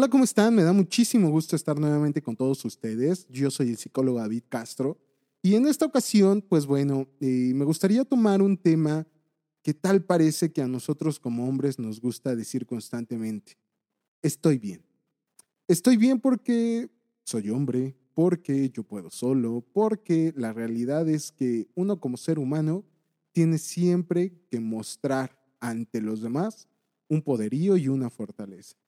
Hola, 0.00 0.08
¿cómo 0.08 0.24
están? 0.24 0.54
Me 0.54 0.62
da 0.62 0.72
muchísimo 0.72 1.28
gusto 1.28 1.54
estar 1.54 1.78
nuevamente 1.78 2.22
con 2.22 2.34
todos 2.34 2.64
ustedes. 2.64 3.28
Yo 3.28 3.50
soy 3.50 3.68
el 3.68 3.76
psicólogo 3.76 4.18
David 4.18 4.44
Castro 4.48 4.96
y 5.42 5.56
en 5.56 5.66
esta 5.66 5.84
ocasión, 5.84 6.40
pues 6.40 6.64
bueno, 6.64 7.06
eh, 7.20 7.52
me 7.54 7.66
gustaría 7.66 8.02
tomar 8.06 8.40
un 8.40 8.56
tema 8.56 9.06
que 9.62 9.74
tal 9.74 10.02
parece 10.02 10.52
que 10.52 10.62
a 10.62 10.66
nosotros 10.66 11.20
como 11.20 11.46
hombres 11.46 11.78
nos 11.78 12.00
gusta 12.00 12.34
decir 12.34 12.64
constantemente. 12.64 13.58
Estoy 14.22 14.56
bien. 14.56 14.82
Estoy 15.68 15.98
bien 15.98 16.18
porque 16.18 16.88
soy 17.22 17.50
hombre, 17.50 17.94
porque 18.14 18.70
yo 18.70 18.84
puedo 18.84 19.10
solo, 19.10 19.62
porque 19.74 20.32
la 20.34 20.54
realidad 20.54 21.10
es 21.10 21.30
que 21.30 21.68
uno 21.74 22.00
como 22.00 22.16
ser 22.16 22.38
humano 22.38 22.86
tiene 23.32 23.58
siempre 23.58 24.32
que 24.50 24.60
mostrar 24.60 25.38
ante 25.60 26.00
los 26.00 26.22
demás 26.22 26.68
un 27.06 27.20
poderío 27.20 27.76
y 27.76 27.88
una 27.88 28.08
fortaleza. 28.08 28.79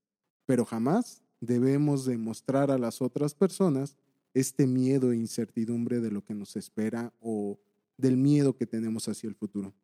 Pero 0.47 0.65
jamás 0.65 1.23
debemos 1.41 2.05
demostrar 2.05 2.71
a 2.71 2.79
las 2.79 3.03
otras 3.03 3.35
personas 3.35 3.97
este 4.35 4.67
miedo 4.67 5.13
e 5.13 5.17
incertidumbre 5.17 6.01
de 6.01 6.11
lo 6.11 6.25
que 6.25 6.35
nos 6.35 6.57
espera 6.57 7.13
o 7.21 7.59
del 7.97 8.17
miedo 8.17 8.57
que 8.57 8.67
tenemos 8.67 9.09
hacia 9.09 9.29
el 9.29 9.35
futuro. 9.35 9.75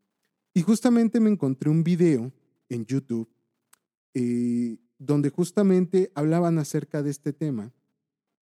Y 0.55 0.63
justamente 0.63 1.21
me 1.21 1.31
encontré 1.31 1.71
un 1.71 1.85
video 1.85 2.33
en 2.69 2.87
YouTube 2.87 3.29
eh, 4.15 4.79
donde 4.99 5.31
justamente 5.31 6.11
hablaban 6.15 6.59
acerca 6.59 7.03
de 7.03 7.11
este 7.11 7.33
tema 7.33 7.73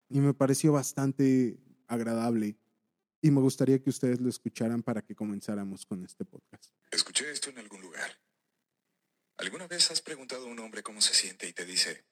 y 0.09 0.19
me 0.19 0.33
pareció 0.33 0.71
bastante 0.71 1.59
agradable 1.87 2.57
y 3.21 3.31
me 3.31 3.41
gustaría 3.41 3.81
que 3.81 3.89
ustedes 3.89 4.21
lo 4.21 4.29
escucharan 4.29 4.83
para 4.83 5.01
que 5.01 5.15
comenzáramos 5.15 5.85
con 5.85 6.03
este 6.05 6.23
podcast. 6.23 6.71
Escuché 6.91 7.29
esto 7.31 7.49
en 7.49 7.57
algún 7.57 7.81
lugar. 7.81 8.11
¿Alguna 9.37 9.67
vez 9.67 9.91
has 9.91 10.01
preguntado 10.01 10.45
a 10.45 10.49
un 10.49 10.59
hombre 10.59 10.81
cómo 10.81 10.99
se 10.99 11.13
siente 11.13 11.47
y 11.47 11.53
te 11.53 11.63
dice, 11.63 12.03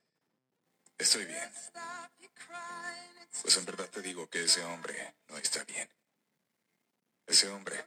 estoy 0.97 1.25
bien? 1.25 1.51
Pues 3.41 3.57
en 3.57 3.65
verdad 3.65 3.89
te 3.89 4.01
digo 4.01 4.29
que 4.29 4.43
ese 4.43 4.63
hombre 4.63 5.15
no 5.27 5.37
está 5.37 5.63
bien. 5.63 5.89
Ese 7.25 7.49
hombre 7.49 7.83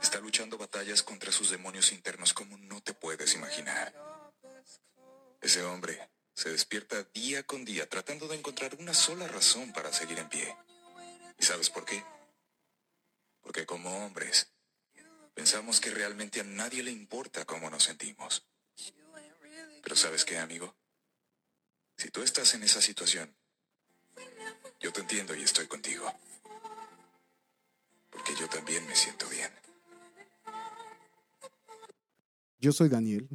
está 0.00 0.20
luchando 0.20 0.56
batallas 0.56 1.02
contra 1.02 1.32
sus 1.32 1.50
demonios 1.50 1.90
internos 1.90 2.32
como 2.32 2.56
no 2.56 2.80
te 2.80 2.94
puedes 2.94 3.34
imaginar. 3.34 3.92
Ese 5.40 5.62
hombre 5.64 6.08
se 6.32 6.50
despierta 6.50 7.02
día 7.02 7.42
con 7.42 7.64
día 7.64 7.88
tratando 7.88 8.28
de 8.28 8.36
encontrar 8.36 8.76
una 8.76 8.94
sola 8.94 9.26
razón 9.26 9.72
para 9.72 9.92
seguir 9.92 10.18
en 10.20 10.28
pie. 10.28 10.56
¿Y 11.38 11.44
sabes 11.44 11.68
por 11.68 11.84
qué? 11.84 12.04
Porque 13.40 13.66
como 13.66 14.04
hombres, 14.04 14.52
pensamos 15.36 15.80
que 15.80 15.90
realmente 15.90 16.40
a 16.40 16.44
nadie 16.44 16.82
le 16.82 16.90
importa 16.90 17.44
cómo 17.44 17.68
nos 17.68 17.84
sentimos. 17.84 18.48
Pero 19.82 19.94
¿sabes 19.94 20.24
qué, 20.24 20.38
amigo? 20.38 20.74
Si 21.98 22.10
tú 22.10 22.22
estás 22.22 22.54
en 22.54 22.62
esa 22.62 22.80
situación, 22.80 23.36
yo 24.80 24.92
te 24.92 25.02
entiendo 25.02 25.36
y 25.36 25.42
estoy 25.42 25.66
contigo. 25.66 26.10
Porque 28.10 28.32
yo 28.40 28.48
también 28.48 28.86
me 28.86 28.96
siento 28.96 29.28
bien. 29.28 29.50
Yo 32.58 32.72
soy 32.72 32.88
Daniel 32.88 33.28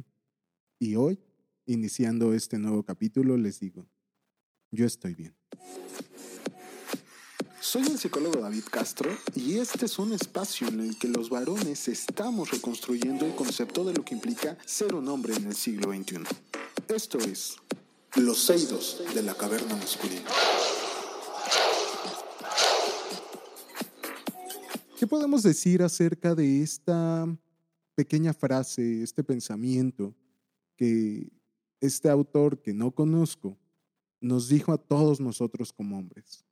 y 0.80 0.96
hoy, 0.96 1.20
iniciando 1.66 2.34
este 2.34 2.58
nuevo 2.58 2.82
capítulo, 2.82 3.36
les 3.36 3.60
digo, 3.60 3.86
yo 4.72 4.86
estoy 4.86 5.14
bien. 5.14 5.36
Soy 7.62 7.82
el 7.82 7.96
psicólogo 7.96 8.40
David 8.40 8.64
Castro 8.68 9.08
y 9.36 9.58
este 9.58 9.86
es 9.86 9.96
un 10.00 10.12
espacio 10.12 10.66
en 10.66 10.80
el 10.80 10.98
que 10.98 11.06
los 11.06 11.30
varones 11.30 11.86
estamos 11.86 12.50
reconstruyendo 12.50 13.24
el 13.24 13.36
concepto 13.36 13.84
de 13.84 13.94
lo 13.94 14.04
que 14.04 14.16
implica 14.16 14.58
ser 14.66 14.96
un 14.96 15.06
hombre 15.06 15.36
en 15.36 15.46
el 15.46 15.54
siglo 15.54 15.92
XXI. 15.92 16.24
Esto 16.88 17.18
es 17.18 17.54
Los 18.16 18.42
Seidos 18.42 19.00
de 19.14 19.22
la 19.22 19.34
Caverna 19.34 19.76
Masculina. 19.76 20.28
¿Qué 24.98 25.06
podemos 25.06 25.44
decir 25.44 25.84
acerca 25.84 26.34
de 26.34 26.64
esta 26.64 27.28
pequeña 27.94 28.34
frase, 28.34 29.04
este 29.04 29.22
pensamiento 29.22 30.16
que 30.74 31.30
este 31.80 32.10
autor 32.10 32.60
que 32.60 32.74
no 32.74 32.90
conozco 32.90 33.56
nos 34.20 34.48
dijo 34.48 34.72
a 34.72 34.78
todos 34.78 35.20
nosotros 35.20 35.72
como 35.72 35.96
hombres? 35.96 36.44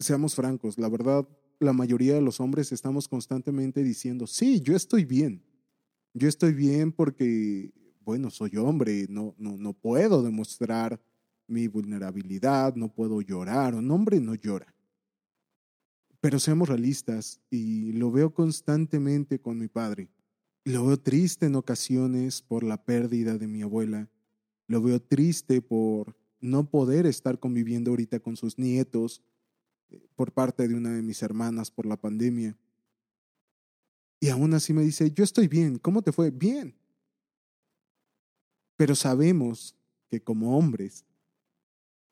Seamos 0.00 0.34
francos, 0.34 0.78
la 0.78 0.88
verdad, 0.88 1.28
la 1.58 1.74
mayoría 1.74 2.14
de 2.14 2.22
los 2.22 2.40
hombres 2.40 2.72
estamos 2.72 3.06
constantemente 3.06 3.82
diciendo, 3.82 4.26
sí, 4.26 4.62
yo 4.62 4.74
estoy 4.74 5.04
bien. 5.04 5.44
Yo 6.14 6.26
estoy 6.26 6.54
bien 6.54 6.90
porque, 6.90 7.70
bueno, 8.00 8.30
soy 8.30 8.56
hombre, 8.56 9.06
no, 9.10 9.34
no, 9.36 9.58
no 9.58 9.74
puedo 9.74 10.22
demostrar 10.22 10.98
mi 11.46 11.68
vulnerabilidad, 11.68 12.74
no 12.76 12.88
puedo 12.88 13.20
llorar, 13.20 13.74
un 13.74 13.90
hombre 13.90 14.20
no 14.20 14.34
llora. 14.34 14.74
Pero 16.22 16.38
seamos 16.38 16.70
realistas, 16.70 17.38
y 17.50 17.92
lo 17.92 18.10
veo 18.10 18.32
constantemente 18.32 19.38
con 19.38 19.58
mi 19.58 19.68
padre. 19.68 20.08
Lo 20.64 20.86
veo 20.86 20.98
triste 20.98 21.44
en 21.44 21.56
ocasiones 21.56 22.40
por 22.40 22.62
la 22.62 22.82
pérdida 22.82 23.36
de 23.36 23.46
mi 23.46 23.60
abuela. 23.60 24.08
Lo 24.66 24.80
veo 24.80 24.98
triste 24.98 25.60
por 25.60 26.16
no 26.40 26.70
poder 26.70 27.04
estar 27.04 27.38
conviviendo 27.38 27.90
ahorita 27.90 28.20
con 28.20 28.36
sus 28.36 28.58
nietos 28.58 29.22
por 30.14 30.32
parte 30.32 30.66
de 30.66 30.74
una 30.74 30.92
de 30.92 31.02
mis 31.02 31.22
hermanas 31.22 31.70
por 31.70 31.86
la 31.86 31.96
pandemia. 31.96 32.56
Y 34.20 34.28
aún 34.28 34.52
así 34.54 34.72
me 34.72 34.82
dice, 34.82 35.10
yo 35.10 35.24
estoy 35.24 35.48
bien, 35.48 35.78
¿cómo 35.78 36.02
te 36.02 36.12
fue? 36.12 36.30
Bien. 36.30 36.74
Pero 38.76 38.94
sabemos 38.94 39.74
que 40.08 40.22
como 40.22 40.58
hombres, 40.58 41.04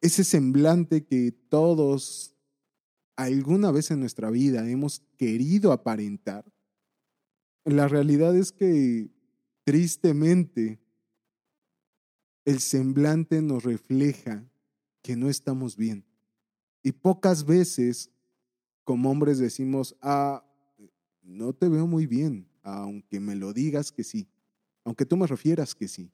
ese 0.00 0.24
semblante 0.24 1.04
que 1.04 1.32
todos 1.32 2.34
alguna 3.16 3.72
vez 3.72 3.90
en 3.90 4.00
nuestra 4.00 4.30
vida 4.30 4.68
hemos 4.70 5.00
querido 5.16 5.72
aparentar, 5.72 6.44
la 7.64 7.88
realidad 7.88 8.36
es 8.36 8.52
que 8.52 9.10
tristemente 9.64 10.78
el 12.44 12.60
semblante 12.60 13.42
nos 13.42 13.64
refleja 13.64 14.42
que 15.02 15.16
no 15.16 15.28
estamos 15.28 15.76
bien. 15.76 16.07
Y 16.82 16.92
pocas 16.92 17.44
veces 17.44 18.10
como 18.84 19.10
hombres 19.10 19.38
decimos, 19.38 19.94
ah, 20.00 20.42
no 21.22 21.52
te 21.52 21.68
veo 21.68 21.86
muy 21.86 22.06
bien, 22.06 22.48
aunque 22.62 23.20
me 23.20 23.36
lo 23.36 23.52
digas 23.52 23.92
que 23.92 24.02
sí, 24.02 24.28
aunque 24.82 25.04
tú 25.04 25.16
me 25.16 25.26
refieras 25.26 25.74
que 25.74 25.88
sí. 25.88 26.10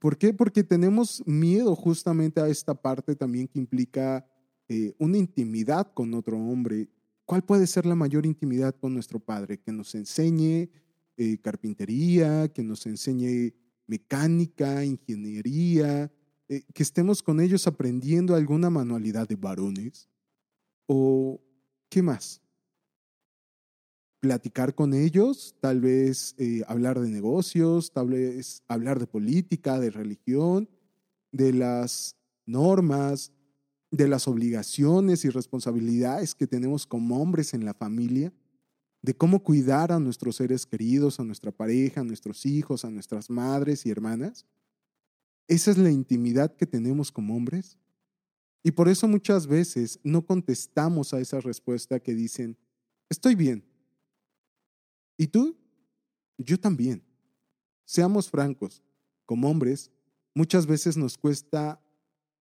¿Por 0.00 0.16
qué? 0.16 0.32
Porque 0.32 0.64
tenemos 0.64 1.22
miedo 1.26 1.76
justamente 1.76 2.40
a 2.40 2.48
esta 2.48 2.74
parte 2.74 3.14
también 3.14 3.46
que 3.46 3.58
implica 3.58 4.26
eh, 4.68 4.94
una 4.98 5.18
intimidad 5.18 5.92
con 5.92 6.14
otro 6.14 6.38
hombre. 6.38 6.88
¿Cuál 7.24 7.44
puede 7.44 7.66
ser 7.66 7.86
la 7.86 7.94
mayor 7.94 8.26
intimidad 8.26 8.74
con 8.74 8.94
nuestro 8.94 9.20
padre? 9.20 9.58
Que 9.60 9.70
nos 9.70 9.94
enseñe 9.94 10.70
eh, 11.16 11.38
carpintería, 11.42 12.48
que 12.48 12.62
nos 12.62 12.86
enseñe 12.86 13.52
mecánica, 13.86 14.84
ingeniería, 14.84 16.10
eh, 16.48 16.62
que 16.74 16.82
estemos 16.82 17.22
con 17.22 17.40
ellos 17.40 17.66
aprendiendo 17.66 18.34
alguna 18.34 18.70
manualidad 18.70 19.28
de 19.28 19.36
varones. 19.36 20.08
¿O 20.86 21.40
qué 21.88 22.02
más? 22.02 22.40
Platicar 24.20 24.74
con 24.74 24.94
ellos, 24.94 25.54
tal 25.60 25.80
vez 25.80 26.34
hablar 26.66 27.00
de 27.00 27.08
negocios, 27.08 27.92
tal 27.92 28.08
vez 28.08 28.62
hablar 28.66 28.98
de 28.98 29.06
política, 29.06 29.78
de 29.78 29.90
religión, 29.90 30.68
de 31.32 31.52
las 31.52 32.16
normas, 32.46 33.32
de 33.90 34.08
las 34.08 34.28
obligaciones 34.28 35.24
y 35.24 35.30
responsabilidades 35.30 36.34
que 36.34 36.46
tenemos 36.46 36.86
como 36.86 37.20
hombres 37.20 37.54
en 37.54 37.64
la 37.64 37.74
familia, 37.74 38.32
de 39.02 39.14
cómo 39.14 39.42
cuidar 39.42 39.92
a 39.92 40.00
nuestros 40.00 40.36
seres 40.36 40.66
queridos, 40.66 41.20
a 41.20 41.24
nuestra 41.24 41.52
pareja, 41.52 42.00
a 42.00 42.04
nuestros 42.04 42.44
hijos, 42.46 42.84
a 42.84 42.90
nuestras 42.90 43.30
madres 43.30 43.86
y 43.86 43.90
hermanas. 43.90 44.46
Esa 45.48 45.70
es 45.70 45.78
la 45.78 45.90
intimidad 45.90 46.54
que 46.56 46.66
tenemos 46.66 47.12
como 47.12 47.36
hombres. 47.36 47.78
Y 48.62 48.72
por 48.72 48.88
eso 48.88 49.06
muchas 49.06 49.46
veces 49.46 50.00
no 50.02 50.26
contestamos 50.26 51.14
a 51.14 51.20
esa 51.20 51.40
respuesta 51.40 52.00
que 52.00 52.14
dicen, 52.14 52.56
estoy 53.08 53.34
bien. 53.36 53.64
¿Y 55.16 55.28
tú? 55.28 55.56
Yo 56.36 56.58
también. 56.58 57.02
Seamos 57.84 58.28
francos, 58.28 58.82
como 59.24 59.48
hombres, 59.48 59.92
muchas 60.34 60.66
veces 60.66 60.96
nos 60.96 61.16
cuesta 61.16 61.80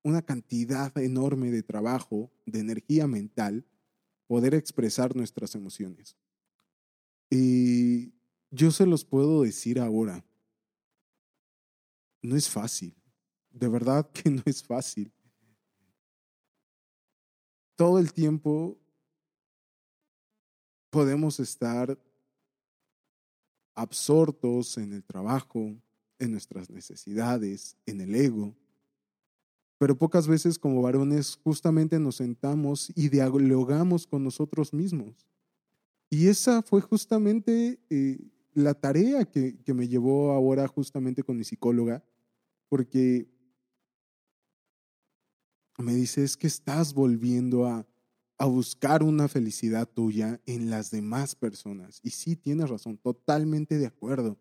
una 0.04 0.24
cantidad 0.24 0.96
enorme 0.98 1.52
de 1.52 1.64
trabajo, 1.64 2.32
de 2.46 2.60
energía 2.60 3.08
mental, 3.08 3.66
poder 4.28 4.56
expresar 4.56 5.16
nuestras 5.16 5.56
emociones. 5.56 6.16
Y 7.30 8.14
yo 8.52 8.72
se 8.72 8.86
los 8.86 9.06
puedo 9.06 9.44
decir 9.44 9.80
ahora, 9.80 10.26
no 12.26 12.36
es 12.36 12.50
fácil, 12.50 12.96
de 13.50 13.68
verdad 13.68 14.10
que 14.14 14.30
no 14.30 14.42
es 14.46 14.64
fácil. 14.64 15.12
Todo 17.76 18.00
el 18.00 18.14
tiempo 18.14 18.78
podemos 20.90 21.40
estar 21.40 21.98
absortos 23.76 24.78
en 24.78 24.94
el 24.94 25.04
trabajo, 25.04 25.76
en 26.18 26.32
nuestras 26.32 26.70
necesidades, 26.70 27.76
en 27.86 28.02
el 28.02 28.16
ego, 28.16 28.56
Pero 29.78 29.98
pocas 29.98 30.26
veces 30.26 30.58
como 30.58 30.82
varones 30.82 31.38
justamente 31.44 32.00
nos 32.00 32.16
sentamos 32.16 32.94
y 32.96 33.10
dialogamos 33.10 34.08
con 34.08 34.24
nosotros 34.24 34.74
mismos. 34.74 35.28
Y 36.10 36.28
esa 36.28 36.62
fue 36.62 36.80
justamente 36.80 37.78
eh, 37.90 38.18
la 38.54 38.74
tarea 38.74 39.26
que, 39.26 39.58
que 39.66 39.74
me 39.74 39.90
llevó 39.90 40.32
ahora 40.32 40.66
justamente 40.70 41.24
con 41.24 41.36
mi 41.36 41.44
psicóloga, 41.44 42.02
porque 42.70 43.28
me 45.78 45.94
dice, 45.94 46.24
es 46.24 46.38
que 46.38 46.48
estás 46.48 46.94
volviendo 46.94 47.66
a, 47.66 47.86
a 48.38 48.46
buscar 48.46 49.04
una 49.04 49.28
felicidad 49.28 49.88
tuya 49.88 50.42
en 50.46 50.70
las 50.70 50.92
demás 50.92 51.36
personas. 51.36 52.00
Y 52.04 52.12
sí, 52.12 52.36
tienes 52.36 52.70
razón, 52.70 52.98
totalmente 52.98 53.78
de 53.78 53.86
acuerdo. 53.86 54.38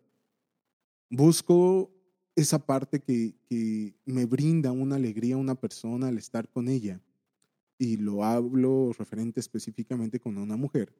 Busco 1.10 1.90
esa 2.36 2.58
parte 2.58 3.00
que, 3.00 3.34
que 3.48 3.94
me 4.04 4.24
brinda 4.26 4.72
una 4.72 4.96
alegría 4.96 5.36
a 5.36 5.38
una 5.38 5.54
persona 5.54 6.08
al 6.08 6.18
estar 6.18 6.48
con 6.48 6.68
ella. 6.68 7.00
Y 7.78 7.96
lo 7.96 8.24
hablo 8.24 8.92
referente 8.96 9.40
específicamente 9.40 10.18
con 10.18 10.38
una 10.38 10.56
mujer. 10.56 10.94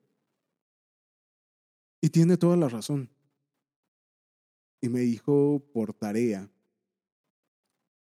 Y 2.01 2.11
tiene 2.11 2.37
toda 2.37 2.57
la 2.57 2.69
razón. 2.69 3.09
Y 4.81 4.89
me 4.89 5.01
dijo 5.01 5.65
por 5.73 5.95
tarea, 5.95 6.51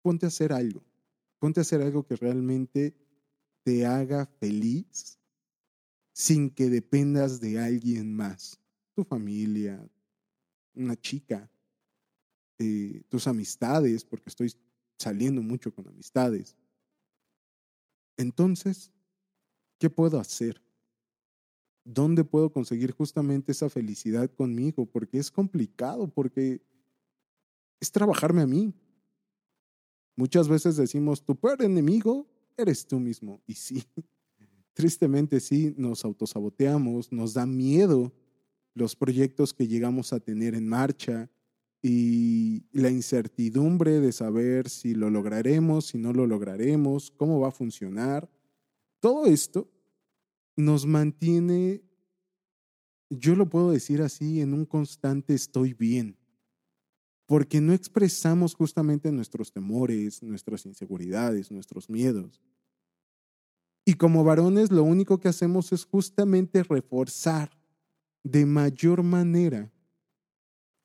ponte 0.07 0.25
a 0.25 0.29
hacer 0.29 0.53
algo. 0.53 0.81
Ponte 1.37 1.59
a 1.59 1.63
hacer 1.63 1.81
algo 1.81 2.05
que 2.07 2.15
realmente 2.15 2.95
te 3.63 3.85
haga 3.85 4.25
feliz 4.25 5.19
sin 6.13 6.49
que 6.49 6.69
dependas 6.69 7.41
de 7.41 7.59
alguien 7.59 8.15
más. 8.15 8.57
Tu 8.95 9.03
familia, 9.03 9.85
una 10.75 10.95
chica, 10.95 11.51
eh, 12.57 13.01
tus 13.09 13.27
amistades, 13.27 14.05
porque 14.05 14.29
estoy 14.29 14.53
saliendo 14.97 15.41
mucho 15.41 15.75
con 15.75 15.85
amistades. 15.89 16.55
Entonces, 18.15 18.93
¿qué 19.77 19.89
puedo 19.89 20.21
hacer? 20.21 20.63
¿Dónde 21.83 22.23
puedo 22.23 22.49
conseguir 22.49 22.93
justamente 22.93 23.51
esa 23.51 23.69
felicidad 23.69 24.31
conmigo? 24.31 24.85
Porque 24.85 25.19
es 25.19 25.29
complicado, 25.29 26.07
porque 26.07 26.61
es 27.81 27.91
trabajarme 27.91 28.43
a 28.43 28.47
mí. 28.47 28.73
Muchas 30.17 30.47
veces 30.47 30.75
decimos, 30.75 31.23
tu 31.23 31.35
peor 31.35 31.61
enemigo 31.61 32.27
eres 32.57 32.87
tú 32.87 32.99
mismo. 32.99 33.39
Y 33.45 33.53
sí, 33.53 33.83
tristemente 34.73 35.39
sí, 35.39 35.75
nos 35.77 36.03
autosaboteamos, 36.03 37.11
nos 37.11 37.35
da 37.35 37.45
miedo 37.45 38.11
los 38.73 38.95
proyectos 38.95 39.53
que 39.53 39.67
llegamos 39.67 40.13
a 40.13 40.19
tener 40.19 40.55
en 40.55 40.67
marcha 40.67 41.29
y 41.83 42.65
la 42.71 42.89
incertidumbre 42.89 43.99
de 43.99 44.11
saber 44.11 44.69
si 44.69 44.95
lo 44.95 45.11
lograremos, 45.11 45.85
si 45.85 45.99
no 45.99 46.11
lo 46.13 46.25
lograremos, 46.25 47.11
cómo 47.11 47.39
va 47.39 47.49
a 47.49 47.51
funcionar. 47.51 48.27
Todo 48.99 49.27
esto 49.27 49.69
nos 50.55 50.87
mantiene, 50.87 51.83
yo 53.11 53.35
lo 53.35 53.47
puedo 53.47 53.69
decir 53.69 54.01
así, 54.01 54.41
en 54.41 54.55
un 54.55 54.65
constante 54.65 55.35
estoy 55.35 55.73
bien 55.75 56.16
porque 57.27 57.59
no 57.59 57.73
expresamos 57.73 58.55
justamente 58.55 59.11
nuestros 59.11 59.51
temores, 59.51 60.23
nuestras 60.23 60.65
inseguridades, 60.65 61.51
nuestros 61.51 61.89
miedos. 61.89 62.41
Y 63.85 63.95
como 63.95 64.23
varones 64.23 64.71
lo 64.71 64.83
único 64.83 65.19
que 65.19 65.27
hacemos 65.27 65.71
es 65.73 65.85
justamente 65.85 66.63
reforzar 66.63 67.51
de 68.23 68.45
mayor 68.45 69.03
manera 69.03 69.71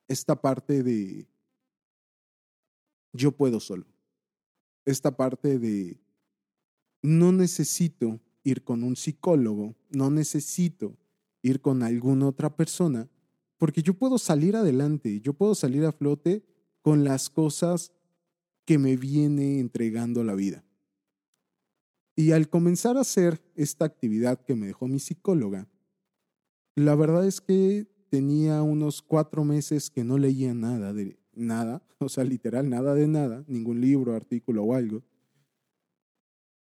esta 0.08 0.40
parte 0.40 0.82
de 0.82 1.28
yo 3.12 3.32
puedo 3.32 3.60
solo. 3.60 3.86
Esta 4.84 5.16
parte 5.16 5.60
de 5.60 6.00
no 7.02 7.30
necesito 7.30 8.20
ir 8.42 8.64
con 8.64 8.82
un 8.82 8.96
psicólogo, 8.96 9.76
no 9.90 10.10
necesito 10.10 10.96
ir 11.40 11.60
con 11.60 11.84
alguna 11.84 12.26
otra 12.26 12.56
persona 12.56 13.08
porque 13.62 13.80
yo 13.80 13.94
puedo 13.94 14.18
salir 14.18 14.56
adelante, 14.56 15.20
yo 15.20 15.34
puedo 15.34 15.54
salir 15.54 15.84
a 15.84 15.92
flote 15.92 16.44
con 16.80 17.04
las 17.04 17.30
cosas 17.30 17.92
que 18.64 18.76
me 18.76 18.96
viene 18.96 19.60
entregando 19.60 20.24
la 20.24 20.34
vida. 20.34 20.64
Y 22.16 22.32
al 22.32 22.48
comenzar 22.48 22.96
a 22.96 23.02
hacer 23.02 23.40
esta 23.54 23.84
actividad 23.84 24.44
que 24.44 24.56
me 24.56 24.66
dejó 24.66 24.88
mi 24.88 24.98
psicóloga, 24.98 25.68
la 26.74 26.96
verdad 26.96 27.24
es 27.24 27.40
que 27.40 27.86
tenía 28.10 28.62
unos 28.62 29.00
cuatro 29.00 29.44
meses 29.44 29.90
que 29.90 30.02
no 30.02 30.18
leía 30.18 30.54
nada 30.54 30.92
de 30.92 31.20
nada, 31.32 31.86
o 32.00 32.08
sea, 32.08 32.24
literal, 32.24 32.68
nada 32.68 32.96
de 32.96 33.06
nada, 33.06 33.44
ningún 33.46 33.80
libro, 33.80 34.16
artículo 34.16 34.64
o 34.64 34.74
algo. 34.74 35.04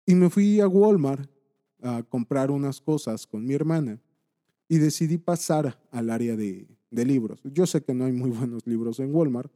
Y 0.04 0.14
me 0.14 0.28
fui 0.28 0.60
a 0.60 0.68
Walmart 0.68 1.30
a 1.80 2.02
comprar 2.02 2.50
unas 2.50 2.78
cosas 2.78 3.26
con 3.26 3.46
mi 3.46 3.54
hermana 3.54 3.98
y 4.68 4.76
decidí 4.76 5.16
pasar 5.16 5.82
al 5.90 6.10
área 6.10 6.36
de, 6.36 6.68
de 6.90 7.04
libros. 7.04 7.40
Yo 7.44 7.66
sé 7.66 7.82
que 7.82 7.94
no 7.94 8.04
hay 8.04 8.12
muy 8.12 8.30
buenos 8.38 8.66
libros 8.66 9.00
en 9.00 9.14
Walmart, 9.14 9.52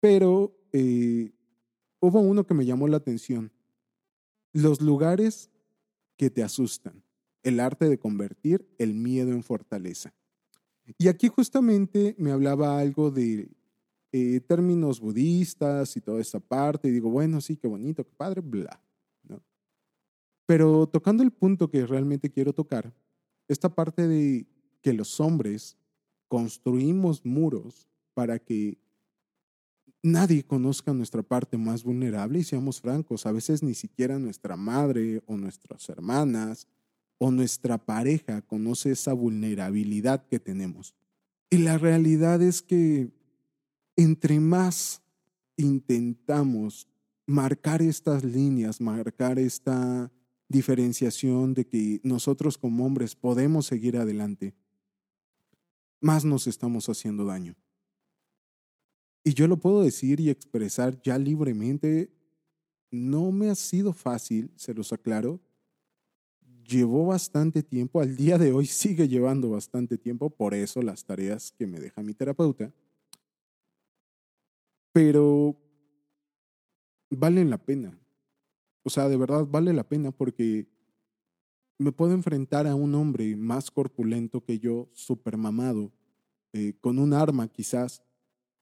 pero 0.00 0.56
eh, 0.72 1.32
hubo 2.00 2.20
uno 2.20 2.46
que 2.46 2.54
me 2.54 2.64
llamó 2.64 2.88
la 2.88 2.96
atención. 2.96 3.52
Los 4.52 4.80
lugares 4.80 5.50
que 6.16 6.30
te 6.30 6.42
asustan. 6.42 7.02
El 7.42 7.60
arte 7.60 7.88
de 7.88 7.98
convertir 7.98 8.68
el 8.78 8.92
miedo 8.94 9.32
en 9.32 9.42
fortaleza. 9.42 10.12
Y 10.98 11.08
aquí 11.08 11.28
justamente 11.28 12.14
me 12.18 12.32
hablaba 12.32 12.78
algo 12.78 13.10
de 13.10 13.48
eh, 14.12 14.40
términos 14.40 15.00
budistas 15.00 15.96
y 15.96 16.00
toda 16.00 16.20
esa 16.20 16.40
parte. 16.40 16.88
Y 16.88 16.90
digo, 16.90 17.10
bueno, 17.10 17.40
sí, 17.40 17.56
qué 17.56 17.68
bonito, 17.68 18.04
qué 18.04 18.12
padre, 18.14 18.42
bla. 18.42 18.82
¿no? 19.22 19.40
Pero 20.46 20.86
tocando 20.88 21.22
el 21.22 21.30
punto 21.30 21.70
que 21.70 21.86
realmente 21.86 22.30
quiero 22.30 22.52
tocar, 22.52 22.92
esta 23.48 23.74
parte 23.74 24.06
de 24.06 24.46
que 24.82 24.92
los 24.92 25.20
hombres 25.20 25.78
construimos 26.30 27.26
muros 27.26 27.88
para 28.14 28.38
que 28.38 28.78
nadie 30.00 30.44
conozca 30.44 30.94
nuestra 30.94 31.24
parte 31.24 31.58
más 31.58 31.82
vulnerable 31.82 32.38
y 32.38 32.44
seamos 32.44 32.80
francos, 32.80 33.26
a 33.26 33.32
veces 33.32 33.64
ni 33.64 33.74
siquiera 33.74 34.16
nuestra 34.16 34.56
madre 34.56 35.24
o 35.26 35.36
nuestras 35.36 35.88
hermanas 35.88 36.68
o 37.18 37.32
nuestra 37.32 37.78
pareja 37.78 38.42
conoce 38.42 38.92
esa 38.92 39.12
vulnerabilidad 39.12 40.24
que 40.28 40.38
tenemos. 40.38 40.94
Y 41.50 41.58
la 41.58 41.78
realidad 41.78 42.40
es 42.40 42.62
que 42.62 43.10
entre 43.96 44.38
más 44.38 45.02
intentamos 45.56 46.86
marcar 47.26 47.82
estas 47.82 48.22
líneas, 48.22 48.80
marcar 48.80 49.40
esta 49.40 50.12
diferenciación 50.48 51.54
de 51.54 51.66
que 51.66 52.00
nosotros 52.04 52.56
como 52.56 52.86
hombres 52.86 53.16
podemos 53.16 53.66
seguir 53.66 53.96
adelante, 53.96 54.54
más 56.00 56.24
nos 56.24 56.46
estamos 56.46 56.88
haciendo 56.88 57.24
daño. 57.24 57.54
Y 59.22 59.34
yo 59.34 59.46
lo 59.46 59.58
puedo 59.58 59.82
decir 59.82 60.20
y 60.20 60.30
expresar 60.30 61.00
ya 61.02 61.18
libremente, 61.18 62.10
no 62.90 63.30
me 63.32 63.50
ha 63.50 63.54
sido 63.54 63.92
fácil, 63.92 64.50
se 64.56 64.74
los 64.74 64.92
aclaro. 64.92 65.40
Llevó 66.66 67.06
bastante 67.06 67.62
tiempo, 67.62 68.00
al 68.00 68.16
día 68.16 68.38
de 68.38 68.52
hoy 68.52 68.66
sigue 68.66 69.08
llevando 69.08 69.50
bastante 69.50 69.98
tiempo, 69.98 70.30
por 70.30 70.54
eso 70.54 70.82
las 70.82 71.04
tareas 71.04 71.52
que 71.52 71.66
me 71.66 71.80
deja 71.80 72.02
mi 72.02 72.14
terapeuta. 72.14 72.72
Pero 74.92 75.56
valen 77.10 77.50
la 77.50 77.58
pena. 77.58 77.98
O 78.82 78.90
sea, 78.90 79.08
de 79.08 79.16
verdad 79.16 79.46
vale 79.46 79.72
la 79.72 79.84
pena 79.84 80.10
porque 80.10 80.66
me 81.80 81.92
puedo 81.92 82.12
enfrentar 82.12 82.66
a 82.66 82.74
un 82.74 82.94
hombre 82.94 83.34
más 83.36 83.70
corpulento 83.70 84.44
que 84.44 84.58
yo, 84.58 84.90
super 84.92 85.38
mamado, 85.38 85.90
eh, 86.52 86.74
con 86.80 86.98
un 86.98 87.14
arma 87.14 87.48
quizás, 87.48 88.02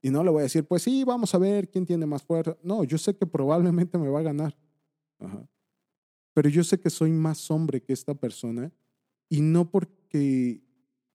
y 0.00 0.10
no 0.10 0.22
le 0.22 0.30
voy 0.30 0.40
a 0.40 0.42
decir, 0.44 0.64
pues 0.64 0.82
sí, 0.82 1.02
vamos 1.02 1.34
a 1.34 1.38
ver 1.38 1.68
quién 1.68 1.84
tiene 1.84 2.06
más 2.06 2.22
fuerza. 2.22 2.56
No, 2.62 2.84
yo 2.84 2.96
sé 2.96 3.16
que 3.16 3.26
probablemente 3.26 3.98
me 3.98 4.08
va 4.08 4.20
a 4.20 4.22
ganar. 4.22 4.56
Pero 6.32 6.48
yo 6.48 6.62
sé 6.62 6.78
que 6.78 6.90
soy 6.90 7.10
más 7.10 7.50
hombre 7.50 7.82
que 7.82 7.92
esta 7.92 8.14
persona 8.14 8.70
y 9.28 9.40
no 9.40 9.68
porque 9.68 10.62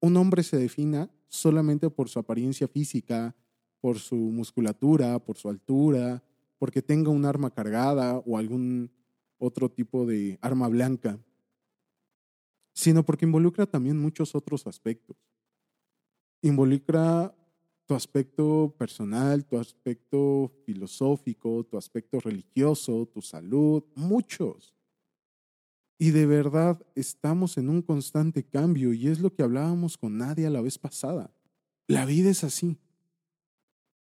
un 0.01 0.17
hombre 0.17 0.43
se 0.43 0.57
defina 0.57 1.09
solamente 1.29 1.89
por 1.89 2.09
su 2.09 2.19
apariencia 2.19 2.67
física, 2.67 3.33
por 3.79 3.99
su 3.99 4.17
musculatura, 4.17 5.19
por 5.19 5.37
su 5.37 5.47
altura, 5.47 6.21
porque 6.59 6.81
tenga 6.81 7.09
un 7.09 7.23
arma 7.23 7.49
cargada 7.49 8.17
o 8.25 8.37
algún 8.37 8.91
otro 9.37 9.71
tipo 9.71 10.05
de 10.05 10.37
arma 10.41 10.67
blanca 10.67 11.17
sino 12.73 13.03
porque 13.03 13.25
involucra 13.25 13.65
también 13.65 13.97
muchos 13.99 14.35
otros 14.35 14.67
aspectos. 14.67 15.17
Involucra 16.41 17.33
tu 17.85 17.93
aspecto 17.93 18.73
personal, 18.77 19.45
tu 19.45 19.57
aspecto 19.57 20.51
filosófico, 20.65 21.63
tu 21.63 21.77
aspecto 21.77 22.19
religioso, 22.19 23.05
tu 23.13 23.21
salud, 23.21 23.83
muchos. 23.95 24.73
Y 25.97 26.11
de 26.11 26.25
verdad 26.25 26.85
estamos 26.95 27.57
en 27.57 27.69
un 27.69 27.81
constante 27.81 28.43
cambio 28.43 28.93
y 28.93 29.07
es 29.07 29.19
lo 29.19 29.33
que 29.33 29.43
hablábamos 29.43 29.97
con 29.97 30.17
Nadia 30.17 30.49
la 30.49 30.61
vez 30.61 30.77
pasada. 30.77 31.31
La 31.87 32.05
vida 32.05 32.29
es 32.29 32.43
así. 32.43 32.77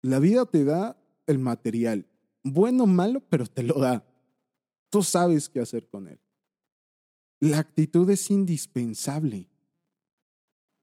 La 0.01 0.19
vida 0.19 0.47
te 0.47 0.65
da 0.65 0.97
el 1.27 1.39
material, 1.39 2.07
bueno 2.43 2.85
o 2.85 2.87
malo, 2.87 3.21
pero 3.29 3.47
te 3.47 3.63
lo 3.63 3.75
da. 3.75 4.05
tú 4.91 5.03
sabes 5.03 5.49
qué 5.49 5.61
hacer 5.61 5.89
con 5.89 6.07
él. 6.09 6.21
La 7.45 7.59
actitud 7.59 8.09
es 8.09 8.31
indispensable. 8.31 9.51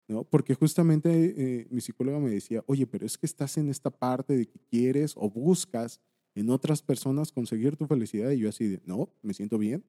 ¿no? 0.07 0.23
Porque 0.25 0.53
justamente 0.53 1.09
eh, 1.09 1.67
mi 1.71 1.81
psicóloga 1.81 2.19
me 2.19 2.29
decía, 2.29 2.63
oye, 2.67 2.85
pero 2.85 3.03
es 3.03 3.17
que 3.17 3.25
estás 3.25 3.57
en 3.57 3.67
esta 3.67 3.89
parte 3.89 4.37
de 4.37 4.45
que 4.45 4.59
quieres 4.69 5.15
o 5.15 5.27
buscas 5.27 5.99
en 6.35 6.51
otras 6.51 6.83
personas 6.83 7.31
conseguir 7.31 7.77
tu 7.77 7.87
felicidad. 7.87 8.29
Y 8.29 8.41
yo 8.41 8.49
así 8.49 8.67
de, 8.67 8.81
no, 8.85 9.09
me 9.23 9.33
siento 9.33 9.57
bien. 9.57 9.83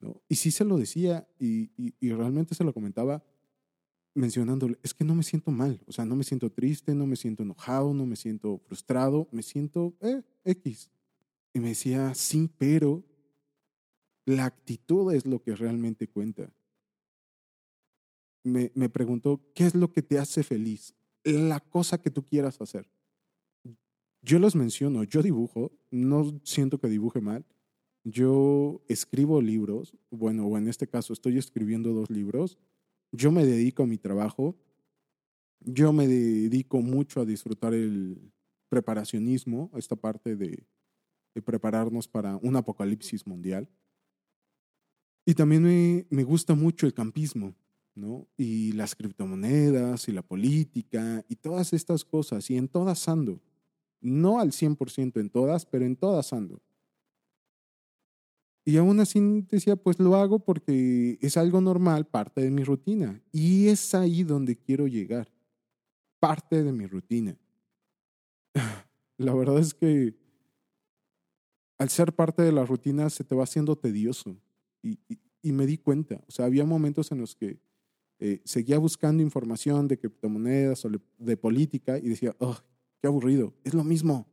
¿no? 0.00 0.22
Y 0.26 0.36
sí 0.36 0.50
se 0.50 0.64
lo 0.64 0.78
decía 0.78 1.28
y, 1.38 1.70
y, 1.76 2.12
realmente 2.12 2.54
se 2.54 2.64
lo 2.64 2.72
comentaba 2.72 3.22
mencionándole, 4.14 4.78
es 4.82 4.94
que 4.94 5.04
no 5.04 5.14
me 5.14 5.22
siento 5.22 5.50
mal, 5.50 5.82
o 5.86 5.92
sea, 5.92 6.06
no 6.06 6.16
me 6.16 6.24
siento 6.24 6.50
triste, 6.50 6.94
no 6.94 7.06
me 7.06 7.16
siento 7.16 7.42
enojado, 7.42 7.92
no 7.92 8.06
me 8.06 8.16
siento 8.16 8.58
frustrado, 8.58 9.28
me 9.32 9.42
siento 9.42 9.92
eh, 10.00 10.22
X. 10.44 10.88
Y 11.52 11.60
me 11.60 11.68
decía, 11.68 12.14
sí, 12.14 12.48
pero 12.56 13.04
la 14.26 14.46
actitud 14.46 15.12
es 15.12 15.26
lo 15.26 15.42
que 15.42 15.54
realmente 15.54 16.08
cuenta 16.08 16.52
me, 18.44 18.70
me 18.74 18.88
preguntó, 18.88 19.40
¿qué 19.54 19.64
es 19.64 19.74
lo 19.74 19.90
que 19.90 20.02
te 20.02 20.18
hace 20.18 20.44
feliz? 20.44 20.94
La 21.24 21.60
cosa 21.60 22.00
que 22.00 22.10
tú 22.10 22.24
quieras 22.24 22.60
hacer. 22.60 22.88
Yo 24.22 24.38
los 24.38 24.54
menciono, 24.54 25.02
yo 25.04 25.22
dibujo, 25.22 25.72
no 25.90 26.40
siento 26.44 26.78
que 26.78 26.88
dibuje 26.88 27.20
mal. 27.20 27.44
Yo 28.04 28.82
escribo 28.86 29.40
libros, 29.40 29.96
bueno, 30.10 30.46
o 30.46 30.58
en 30.58 30.68
este 30.68 30.86
caso 30.86 31.14
estoy 31.14 31.38
escribiendo 31.38 31.92
dos 31.92 32.10
libros. 32.10 32.58
Yo 33.12 33.32
me 33.32 33.46
dedico 33.46 33.82
a 33.82 33.86
mi 33.86 33.96
trabajo. 33.96 34.54
Yo 35.60 35.94
me 35.94 36.06
dedico 36.06 36.82
mucho 36.82 37.22
a 37.22 37.24
disfrutar 37.24 37.72
el 37.72 38.30
preparacionismo, 38.68 39.70
esta 39.76 39.96
parte 39.96 40.36
de, 40.36 40.66
de 41.34 41.42
prepararnos 41.42 42.06
para 42.06 42.36
un 42.36 42.56
apocalipsis 42.56 43.26
mundial. 43.26 43.70
Y 45.24 45.34
también 45.34 45.62
me, 45.62 46.06
me 46.10 46.24
gusta 46.24 46.54
mucho 46.54 46.86
el 46.86 46.94
campismo. 46.94 47.54
¿no? 47.94 48.26
Y 48.36 48.72
las 48.72 48.94
criptomonedas 48.94 50.08
y 50.08 50.12
la 50.12 50.22
política 50.22 51.24
y 51.28 51.36
todas 51.36 51.72
estas 51.72 52.04
cosas, 52.04 52.50
y 52.50 52.56
en 52.56 52.68
todas 52.68 53.08
ando. 53.08 53.40
No 54.00 54.40
al 54.40 54.52
100% 54.52 55.20
en 55.20 55.30
todas, 55.30 55.64
pero 55.64 55.84
en 55.84 55.96
todas 55.96 56.32
ando. 56.32 56.60
Y 58.66 58.76
aún 58.78 58.98
así 59.00 59.20
decía, 59.48 59.76
pues 59.76 59.98
lo 59.98 60.16
hago 60.16 60.38
porque 60.38 61.18
es 61.20 61.36
algo 61.36 61.60
normal, 61.60 62.06
parte 62.06 62.40
de 62.40 62.50
mi 62.50 62.64
rutina. 62.64 63.22
Y 63.30 63.68
es 63.68 63.94
ahí 63.94 64.22
donde 64.22 64.56
quiero 64.56 64.86
llegar, 64.86 65.30
parte 66.18 66.62
de 66.62 66.72
mi 66.72 66.86
rutina. 66.86 67.36
La 69.18 69.34
verdad 69.34 69.58
es 69.58 69.74
que 69.74 70.14
al 71.78 71.88
ser 71.88 72.12
parte 72.14 72.42
de 72.42 72.50
la 72.50 72.64
rutina 72.64 73.10
se 73.10 73.22
te 73.22 73.34
va 73.34 73.44
haciendo 73.44 73.76
tedioso. 73.76 74.36
Y, 74.84 75.52
me 75.52 75.66
di 75.66 75.78
cuenta, 75.78 76.22
o 76.26 76.30
sea, 76.30 76.46
había 76.46 76.64
momentos 76.64 77.10
en 77.12 77.20
los 77.20 77.34
que 77.34 77.58
eh, 78.18 78.40
seguía 78.44 78.78
buscando 78.78 79.22
información 79.22 79.88
de 79.88 79.98
criptomonedas 79.98 80.84
o 80.84 80.90
de 81.18 81.36
política 81.36 81.98
y 81.98 82.08
decía, 82.08 82.34
oh, 82.38 82.56
qué 83.00 83.06
aburrido, 83.08 83.54
es 83.64 83.74
lo 83.74 83.84
mismo, 83.84 84.26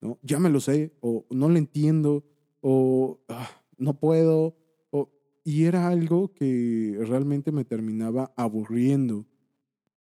¿no? 0.00 0.18
Ya 0.22 0.38
me 0.38 0.50
lo 0.50 0.60
sé, 0.60 0.92
o 1.00 1.24
no 1.30 1.48
lo 1.48 1.56
entiendo, 1.56 2.24
o 2.60 3.20
ah, 3.28 3.48
no 3.76 3.98
puedo, 3.98 4.56
o, 4.90 5.10
y 5.44 5.64
era 5.64 5.88
algo 5.88 6.32
que 6.34 6.98
realmente 7.06 7.52
me 7.52 7.64
terminaba 7.64 8.32
aburriendo. 8.36 9.26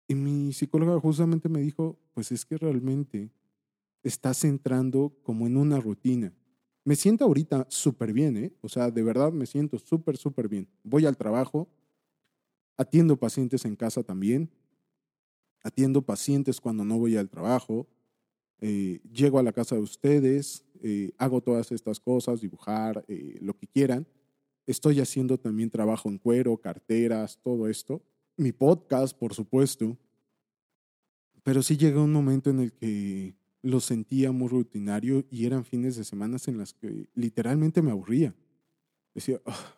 Y 0.09 0.15
mi 0.15 0.53
psicóloga 0.53 0.99
justamente 1.01 1.49
me 1.49 1.61
dijo, 1.61 1.99
pues 2.13 2.33
es 2.33 2.45
que 2.45 2.59
realmente 2.59 3.31
estás 4.03 4.45
entrando 4.45 5.15
como 5.23 5.47
en 5.47 5.57
una 5.57 5.81
rutina. 5.81 6.35
Me 6.91 6.97
siento 6.97 7.25
ahorita 7.25 7.69
súper 7.71 8.13
bien, 8.13 8.37
¿eh? 8.37 8.53
O 8.63 8.69
sea, 8.69 8.91
de 8.91 9.05
verdad 9.05 9.31
me 9.31 9.47
siento 9.47 9.79
súper, 9.79 10.17
súper 10.17 10.49
bien. 10.49 10.67
Voy 10.83 11.07
al 11.07 11.17
trabajo, 11.17 11.69
Atiendo 12.77 13.17
pacientes 13.17 13.65
en 13.65 13.77
casa 13.77 14.03
también. 14.03 14.51
Atiendo 15.63 16.03
pacientes 16.03 16.61
cuando 16.61 16.85
no 16.85 16.99
voy 16.99 17.17
al 17.17 17.31
trabajo. 17.31 17.87
Eh, 18.61 18.99
llego 19.13 19.39
a 19.39 19.45
la 19.45 19.53
casa 19.53 19.77
de 19.77 19.83
ustedes, 19.83 20.65
eh, 20.83 21.13
hago 21.17 21.41
todas 21.41 21.71
estas 21.71 22.01
cosas, 22.01 22.41
dibujar, 22.41 23.05
eh, 23.07 23.39
lo 23.41 23.57
que 23.57 23.69
quieran. 23.69 24.05
Estoy 24.67 24.99
haciendo 24.99 25.39
también 25.39 25.71
trabajo 25.71 26.09
en 26.09 26.19
cuero, 26.19 26.57
carteras, 26.57 27.39
todo 27.41 27.69
esto. 27.69 28.03
Mi 28.37 28.51
podcast, 28.51 29.17
por 29.17 29.33
supuesto. 29.33 29.97
Pero 31.45 31.63
sí 31.63 31.77
llegó 31.77 32.03
un 32.03 32.13
momento 32.13 32.51
en 32.51 32.59
el 32.59 32.73
que 32.73 33.37
lo 33.63 33.81
sentía 33.81 34.33
muy 34.33 34.49
rutinario 34.49 35.25
y 35.31 35.47
eran 35.47 35.65
fines 35.65 35.97
de 35.97 36.05
semana 36.05 36.39
en 36.47 36.59
las 36.59 36.73
que 36.75 37.09
literalmente 37.15 37.83
me 37.83 37.91
aburría. 37.91 38.35
Decía, 39.15 39.41
ah, 39.47 39.75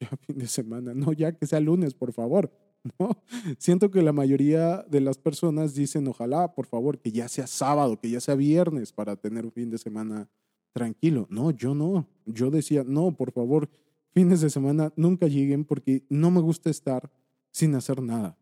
fin 0.26 0.38
de 0.38 0.46
semana, 0.46 0.94
no, 0.94 1.12
ya 1.12 1.32
que 1.32 1.46
sea 1.46 1.60
lunes, 1.60 1.94
por 1.94 2.12
favor. 2.12 2.50
¿no? 2.98 3.22
Siento 3.58 3.90
que 3.90 4.02
la 4.02 4.12
mayoría 4.12 4.84
de 4.88 5.00
las 5.00 5.18
personas 5.18 5.74
dicen, 5.74 6.06
ojalá, 6.08 6.54
por 6.54 6.66
favor, 6.66 6.98
que 6.98 7.12
ya 7.12 7.28
sea 7.28 7.46
sábado, 7.46 7.98
que 8.00 8.10
ya 8.10 8.20
sea 8.20 8.34
viernes 8.34 8.92
para 8.92 9.16
tener 9.16 9.44
un 9.44 9.52
fin 9.52 9.70
de 9.70 9.78
semana 9.78 10.28
tranquilo. 10.72 11.26
No, 11.30 11.50
yo 11.50 11.74
no. 11.74 12.08
Yo 12.26 12.50
decía, 12.50 12.84
no, 12.86 13.16
por 13.16 13.32
favor, 13.32 13.68
fines 14.12 14.40
de 14.40 14.50
semana 14.50 14.92
nunca 14.96 15.26
lleguen 15.26 15.64
porque 15.64 16.04
no 16.08 16.30
me 16.30 16.40
gusta 16.40 16.70
estar 16.70 17.10
sin 17.50 17.74
hacer 17.74 18.02
nada. 18.02 18.36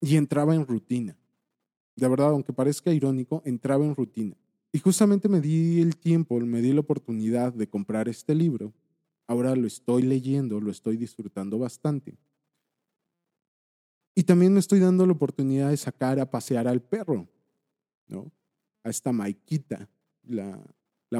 Y 0.00 0.16
entraba 0.16 0.54
en 0.54 0.66
rutina. 0.66 1.16
De 1.98 2.08
verdad, 2.08 2.30
aunque 2.30 2.52
parezca 2.52 2.92
irónico, 2.92 3.42
entraba 3.44 3.84
en 3.84 3.94
rutina. 3.94 4.36
Y 4.72 4.78
justamente 4.78 5.28
me 5.28 5.40
di 5.40 5.80
el 5.80 5.96
tiempo, 5.96 6.38
me 6.40 6.60
di 6.60 6.72
la 6.72 6.80
oportunidad 6.80 7.52
de 7.52 7.68
comprar 7.68 8.08
este 8.08 8.34
libro 8.34 8.72
Ahora 9.28 9.54
lo 9.54 9.66
estoy 9.66 10.02
leyendo, 10.02 10.58
lo 10.58 10.70
estoy 10.70 10.96
disfrutando 10.96 11.58
bastante. 11.58 12.16
Y 14.14 14.24
también 14.24 14.54
me 14.54 14.58
estoy 14.58 14.80
dando 14.80 15.04
la 15.04 15.12
oportunidad 15.12 15.68
de 15.68 15.76
sacar 15.76 16.18
a 16.18 16.28
pasear 16.28 16.66
al 16.66 16.80
perro, 16.80 17.28
¿no? 18.08 18.32
A 18.82 18.88
esta 18.88 19.12
Maikita, 19.12 19.86
la, 20.26 20.58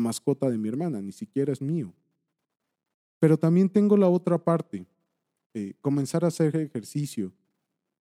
mascota 0.01 0.49
de 0.49 0.57
mi 0.57 0.69
hermana, 0.69 1.03
ni 1.03 1.13
siquiera 1.13 1.53
es 1.53 1.61
mío. 1.61 1.93
Pero 3.21 3.37
también 3.37 3.69
tengo 3.69 3.95
la 3.97 4.09
otra 4.09 4.39
parte, 4.39 4.87
eh, 5.53 5.75
comenzar 5.83 6.25
a 6.25 6.29
hacer 6.29 6.57
ejercicio. 6.57 7.31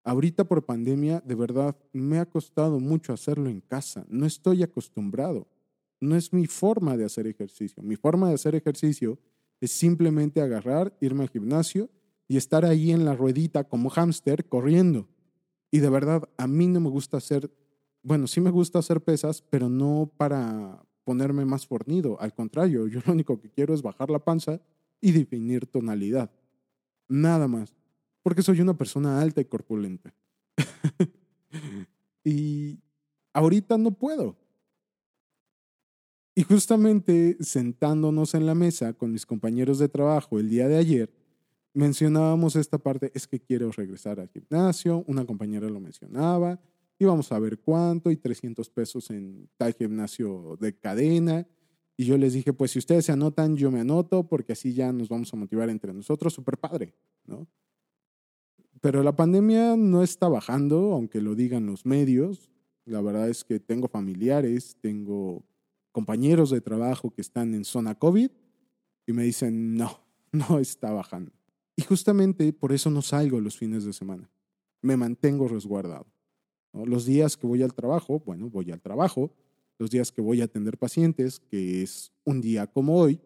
Ahorita 0.07 0.45
por 0.45 0.63
pandemia, 0.63 1.21
de 1.25 1.35
verdad, 1.35 1.75
me 1.91 2.19
ha 2.19 2.25
costado 2.25 2.79
mucho 2.79 3.11
hacerlo 3.11 3.49
en 3.49 3.59
casa. 3.59 4.05
No 4.07 4.25
estoy 4.25 4.63
acostumbrado. 4.63 5.49
No 5.99 6.15
es 6.15 6.31
mi 6.31 6.47
forma 6.47 6.95
de 6.95 7.03
hacer 7.03 7.27
ejercicio. 7.27 7.83
Mi 7.83 7.97
forma 7.97 8.29
de 8.29 8.35
hacer 8.35 8.55
ejercicio 8.55 9.19
es 9.59 9.73
simplemente 9.73 10.39
agarrar, 10.39 10.97
irme 11.01 11.23
al 11.23 11.29
gimnasio 11.29 11.89
y 12.25 12.37
estar 12.37 12.63
ahí 12.63 12.91
en 12.91 13.03
la 13.03 13.17
ruedita 13.17 13.65
como 13.65 13.89
hámster 13.89 14.47
corriendo. 14.47 15.09
Y 15.71 15.79
de 15.79 15.89
verdad, 15.89 16.29
a 16.37 16.47
mí 16.47 16.67
no 16.67 16.79
me 16.79 16.89
gusta 16.89 17.17
hacer, 17.17 17.51
bueno, 18.01 18.27
sí 18.27 18.39
me 18.39 18.49
gusta 18.49 18.79
hacer 18.79 19.01
pesas, 19.01 19.41
pero 19.41 19.67
no 19.67 20.09
para 20.15 20.87
ponerme 21.03 21.43
más 21.43 21.67
fornido. 21.67 22.17
Al 22.21 22.33
contrario, 22.33 22.87
yo 22.87 23.01
lo 23.05 23.11
único 23.11 23.41
que 23.41 23.49
quiero 23.49 23.73
es 23.73 23.81
bajar 23.81 24.09
la 24.09 24.19
panza 24.19 24.61
y 25.01 25.11
definir 25.11 25.65
tonalidad. 25.65 26.31
Nada 27.09 27.49
más. 27.49 27.76
Porque 28.27 28.43
soy 28.43 28.59
una 28.59 28.77
persona 28.77 29.21
alta 29.21 29.39
y 29.39 29.45
corpulenta. 29.45 30.13
y 32.25 32.77
ahorita 33.31 33.77
no 33.77 33.91
puedo. 33.91 34.35
Y 36.35 36.43
justamente 36.43 37.37
sentándonos 37.39 38.33
en 38.33 38.45
la 38.45 38.53
mesa 38.53 38.91
con 38.91 39.13
mis 39.13 39.25
compañeros 39.25 39.79
de 39.79 39.87
trabajo 39.87 40.39
el 40.39 40.49
día 40.49 40.67
de 40.67 40.75
ayer, 40.75 41.09
mencionábamos 41.73 42.57
esta 42.57 42.77
parte, 42.77 43.13
es 43.15 43.27
que 43.27 43.39
quiero 43.39 43.71
regresar 43.71 44.19
al 44.19 44.27
gimnasio, 44.27 45.05
una 45.07 45.25
compañera 45.25 45.69
lo 45.69 45.79
mencionaba, 45.79 46.59
íbamos 46.99 47.31
a 47.31 47.39
ver 47.39 47.59
cuánto 47.59 48.11
y 48.11 48.17
300 48.17 48.69
pesos 48.69 49.09
en 49.09 49.47
tal 49.55 49.73
gimnasio 49.73 50.57
de 50.59 50.77
cadena. 50.77 51.47
Y 51.95 52.03
yo 52.03 52.17
les 52.17 52.33
dije, 52.33 52.51
pues 52.51 52.71
si 52.71 52.79
ustedes 52.79 53.05
se 53.05 53.13
anotan, 53.13 53.55
yo 53.55 53.71
me 53.71 53.79
anoto, 53.79 54.27
porque 54.27 54.51
así 54.51 54.73
ya 54.73 54.91
nos 54.91 55.07
vamos 55.07 55.33
a 55.33 55.37
motivar 55.37 55.69
entre 55.69 55.93
nosotros, 55.93 56.33
súper 56.33 56.57
padre, 56.57 56.93
¿no? 57.25 57.47
Pero 58.81 59.03
la 59.03 59.15
pandemia 59.15 59.75
no 59.75 60.03
está 60.03 60.27
bajando, 60.27 60.93
aunque 60.93 61.21
lo 61.21 61.35
digan 61.35 61.65
los 61.65 61.85
medios. 61.85 62.51
La 62.85 63.01
verdad 63.01 63.29
es 63.29 63.43
que 63.43 63.59
tengo 63.59 63.87
familiares, 63.87 64.77
tengo 64.81 65.43
compañeros 65.91 66.51
de 66.51 66.61
trabajo 66.61 67.11
que 67.11 67.21
están 67.21 67.53
en 67.53 67.65
zona 67.65 67.95
COVID 67.95 68.29
y 69.07 69.13
me 69.13 69.23
dicen, 69.23 69.75
no, 69.75 69.99
no 70.31 70.59
está 70.59 70.91
bajando. 70.91 71.31
Y 71.75 71.83
justamente 71.83 72.51
por 72.53 72.71
eso 72.71 72.89
no 72.89 73.01
salgo 73.01 73.39
los 73.39 73.57
fines 73.57 73.83
de 73.83 73.93
semana. 73.93 74.29
Me 74.81 74.97
mantengo 74.97 75.47
resguardado. 75.47 76.05
Los 76.73 77.05
días 77.05 77.37
que 77.37 77.47
voy 77.47 77.63
al 77.63 77.73
trabajo, 77.73 78.21
bueno, 78.25 78.49
voy 78.49 78.71
al 78.71 78.81
trabajo. 78.81 79.31
Los 79.79 79.89
días 79.89 80.11
que 80.11 80.21
voy 80.21 80.41
a 80.41 80.45
atender 80.45 80.77
pacientes, 80.77 81.39
que 81.39 81.81
es 81.81 82.11
un 82.23 82.41
día 82.41 82.67
como 82.67 82.97
hoy, 82.97 83.19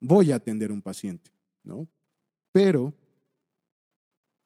voy 0.00 0.32
a 0.32 0.36
atender 0.36 0.72
un 0.72 0.82
paciente, 0.82 1.30
¿no? 1.62 1.86
Pero 2.52 2.94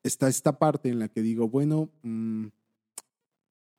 está 0.02 0.28
esta 0.28 0.58
parte 0.58 0.88
en 0.88 0.98
la 0.98 1.08
que 1.08 1.22
digo, 1.22 1.48
bueno, 1.48 1.90
mm, 2.02 2.46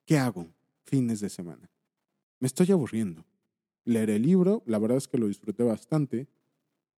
¿qué 0.05 0.17
hago 0.17 0.47
fines 0.83 1.19
de 1.19 1.29
semana? 1.29 1.69
Me 2.39 2.47
estoy 2.47 2.71
aburriendo 2.71 3.25
leer 3.85 4.09
el 4.11 4.21
libro, 4.21 4.63
la 4.65 4.79
verdad 4.79 4.97
es 4.97 5.07
que 5.07 5.17
lo 5.17 5.27
disfruté 5.27 5.63
bastante. 5.63 6.27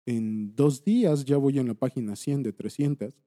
En 0.06 0.56
dos 0.56 0.84
días 0.84 1.26
ya 1.26 1.38
voy 1.38 1.60
en 1.60 1.68
la 1.68 1.74
página 1.74 2.16
100 2.16 2.44
de 2.44 2.54
300. 2.54 3.18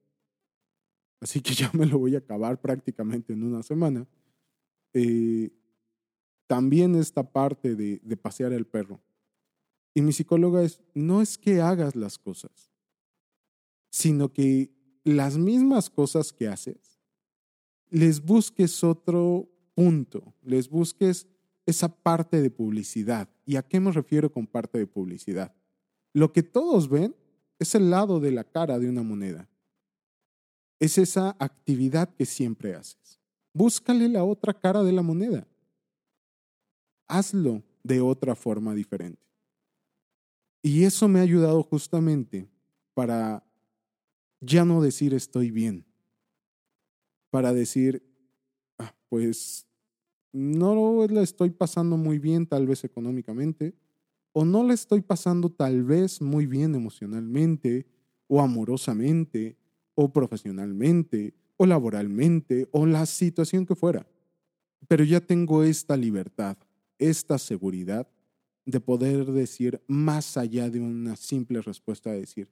Así 1.19 1.41
que 1.41 1.53
ya 1.55 1.71
me 1.73 1.85
lo 1.85 1.99
voy 1.99 2.15
a 2.15 2.19
acabar 2.19 2.61
prácticamente 2.61 3.33
en 3.33 3.43
una 3.43 3.63
semana. 3.63 4.07
Eh, 4.93 5.51
también 6.47 6.95
esta 6.95 7.23
parte 7.23 7.75
de, 7.75 7.99
de 8.03 8.17
pasear 8.17 8.53
el 8.53 8.65
perro. 8.65 9.01
Y 9.93 10.01
mi 10.01 10.13
psicóloga 10.13 10.63
es, 10.63 10.81
no 10.93 11.21
es 11.21 11.37
que 11.37 11.59
hagas 11.59 11.95
las 11.95 12.19
cosas, 12.19 12.71
sino 13.89 14.31
que 14.31 14.76
las 15.07 15.37
mismas 15.37 15.89
cosas 15.89 16.33
que 16.33 16.47
haces, 16.47 16.99
les 17.89 18.21
busques 18.23 18.83
otro 18.83 19.49
punto, 19.73 20.33
les 20.43 20.69
busques 20.69 21.27
esa 21.65 21.87
parte 21.87 22.41
de 22.41 22.49
publicidad. 22.49 23.29
¿Y 23.45 23.55
a 23.55 23.61
qué 23.61 23.79
me 23.79 23.91
refiero 23.91 24.31
con 24.31 24.45
parte 24.45 24.77
de 24.77 24.87
publicidad? 24.87 25.55
Lo 26.13 26.33
que 26.33 26.43
todos 26.43 26.89
ven 26.89 27.15
es 27.59 27.73
el 27.75 27.89
lado 27.89 28.19
de 28.19 28.31
la 28.31 28.43
cara 28.43 28.79
de 28.79 28.89
una 28.89 29.03
moneda. 29.03 29.47
Es 30.79 30.97
esa 30.97 31.35
actividad 31.39 32.13
que 32.15 32.25
siempre 32.25 32.75
haces. 32.75 33.19
Búscale 33.53 34.09
la 34.09 34.23
otra 34.23 34.53
cara 34.53 34.83
de 34.83 34.91
la 34.91 35.01
moneda. 35.01 35.47
Hazlo 37.07 37.63
de 37.83 38.01
otra 38.01 38.35
forma 38.35 38.75
diferente. 38.75 39.25
Y 40.61 40.83
eso 40.83 41.07
me 41.07 41.19
ha 41.19 41.23
ayudado 41.23 41.63
justamente 41.63 42.49
para 42.93 43.46
ya 44.39 44.65
no 44.65 44.81
decir 44.81 45.13
estoy 45.13 45.51
bien, 45.51 45.85
para 47.29 47.53
decir, 47.53 48.03
ah, 48.77 48.93
pues 49.09 49.67
no 50.31 51.07
la 51.07 51.21
estoy 51.21 51.49
pasando 51.49 51.97
muy 51.97 52.19
bien 52.19 52.45
tal 52.45 52.67
vez 52.67 52.83
económicamente, 52.83 53.73
o 54.33 54.45
no 54.45 54.63
la 54.63 54.73
estoy 54.73 55.01
pasando 55.01 55.49
tal 55.49 55.83
vez 55.83 56.21
muy 56.21 56.45
bien 56.45 56.75
emocionalmente, 56.75 57.87
o 58.27 58.41
amorosamente, 58.41 59.57
o 59.95 60.11
profesionalmente, 60.11 61.33
o 61.57 61.65
laboralmente, 61.65 62.67
o 62.71 62.85
la 62.85 63.05
situación 63.05 63.65
que 63.65 63.75
fuera. 63.75 64.05
Pero 64.87 65.03
ya 65.03 65.19
tengo 65.19 65.63
esta 65.63 65.97
libertad, 65.97 66.57
esta 66.99 67.39
seguridad 67.39 68.07
de 68.65 68.79
poder 68.79 69.25
decir 69.31 69.81
más 69.87 70.37
allá 70.37 70.69
de 70.69 70.81
una 70.81 71.15
simple 71.15 71.61
respuesta, 71.61 72.11
de 72.11 72.19
decir, 72.19 72.49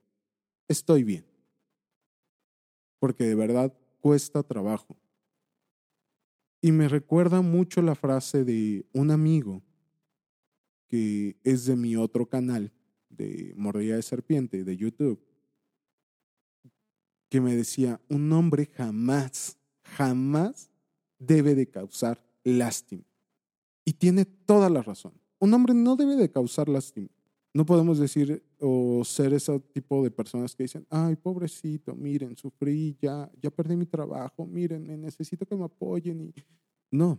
estoy 0.66 1.04
bien 1.04 1.35
porque 2.98 3.24
de 3.24 3.34
verdad 3.34 3.72
cuesta 4.00 4.42
trabajo. 4.42 4.96
Y 6.60 6.72
me 6.72 6.88
recuerda 6.88 7.42
mucho 7.42 7.82
la 7.82 7.94
frase 7.94 8.44
de 8.44 8.86
un 8.92 9.10
amigo 9.10 9.62
que 10.88 11.36
es 11.44 11.66
de 11.66 11.76
mi 11.76 11.96
otro 11.96 12.26
canal 12.26 12.72
de 13.08 13.52
Mordida 13.56 13.96
de 13.96 14.02
Serpiente 14.02 14.64
de 14.64 14.76
YouTube, 14.76 15.20
que 17.28 17.40
me 17.40 17.56
decía, 17.56 18.00
un 18.08 18.32
hombre 18.32 18.66
jamás, 18.66 19.58
jamás 19.82 20.70
debe 21.18 21.54
de 21.54 21.68
causar 21.68 22.24
lástima. 22.44 23.04
Y 23.84 23.94
tiene 23.94 24.24
toda 24.24 24.70
la 24.70 24.82
razón. 24.82 25.12
Un 25.38 25.54
hombre 25.54 25.74
no 25.74 25.96
debe 25.96 26.16
de 26.16 26.30
causar 26.30 26.68
lástima. 26.68 27.08
No 27.56 27.64
podemos 27.64 27.98
decir 27.98 28.44
o 28.60 29.02
ser 29.02 29.32
ese 29.32 29.58
tipo 29.58 30.04
de 30.04 30.10
personas 30.10 30.54
que 30.54 30.64
dicen, 30.64 30.86
ay, 30.90 31.16
pobrecito, 31.16 31.94
miren, 31.94 32.36
sufrí, 32.36 32.98
ya, 33.00 33.30
ya 33.40 33.50
perdí 33.50 33.74
mi 33.76 33.86
trabajo, 33.86 34.44
miren, 34.44 35.00
necesito 35.00 35.46
que 35.46 35.56
me 35.56 35.64
apoyen. 35.64 36.20
Y... 36.20 36.34
No, 36.90 37.18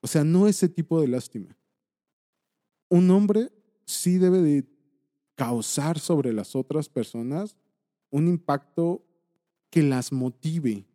o 0.00 0.08
sea, 0.08 0.24
no 0.24 0.48
ese 0.48 0.68
tipo 0.68 1.00
de 1.00 1.06
lástima. 1.06 1.56
Un 2.88 3.08
hombre 3.12 3.52
sí 3.84 4.18
debe 4.18 4.42
de 4.42 4.66
causar 5.36 6.00
sobre 6.00 6.32
las 6.32 6.56
otras 6.56 6.88
personas 6.88 7.56
un 8.10 8.26
impacto 8.26 9.06
que 9.70 9.84
las 9.84 10.10
motive 10.10 10.88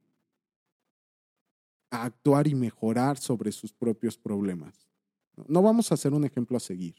a 1.89 2.04
actuar 2.04 2.48
y 2.48 2.54
mejorar 2.54 3.17
sobre 3.17 3.54
sus 3.54 3.72
propios 3.72 4.17
problemas. 4.17 4.89
No 5.48 5.62
vamos 5.62 5.89
a 5.89 5.93
hacer 5.93 6.13
un 6.13 6.26
ejemplo 6.26 6.58
a 6.58 6.60
seguir. 6.60 6.96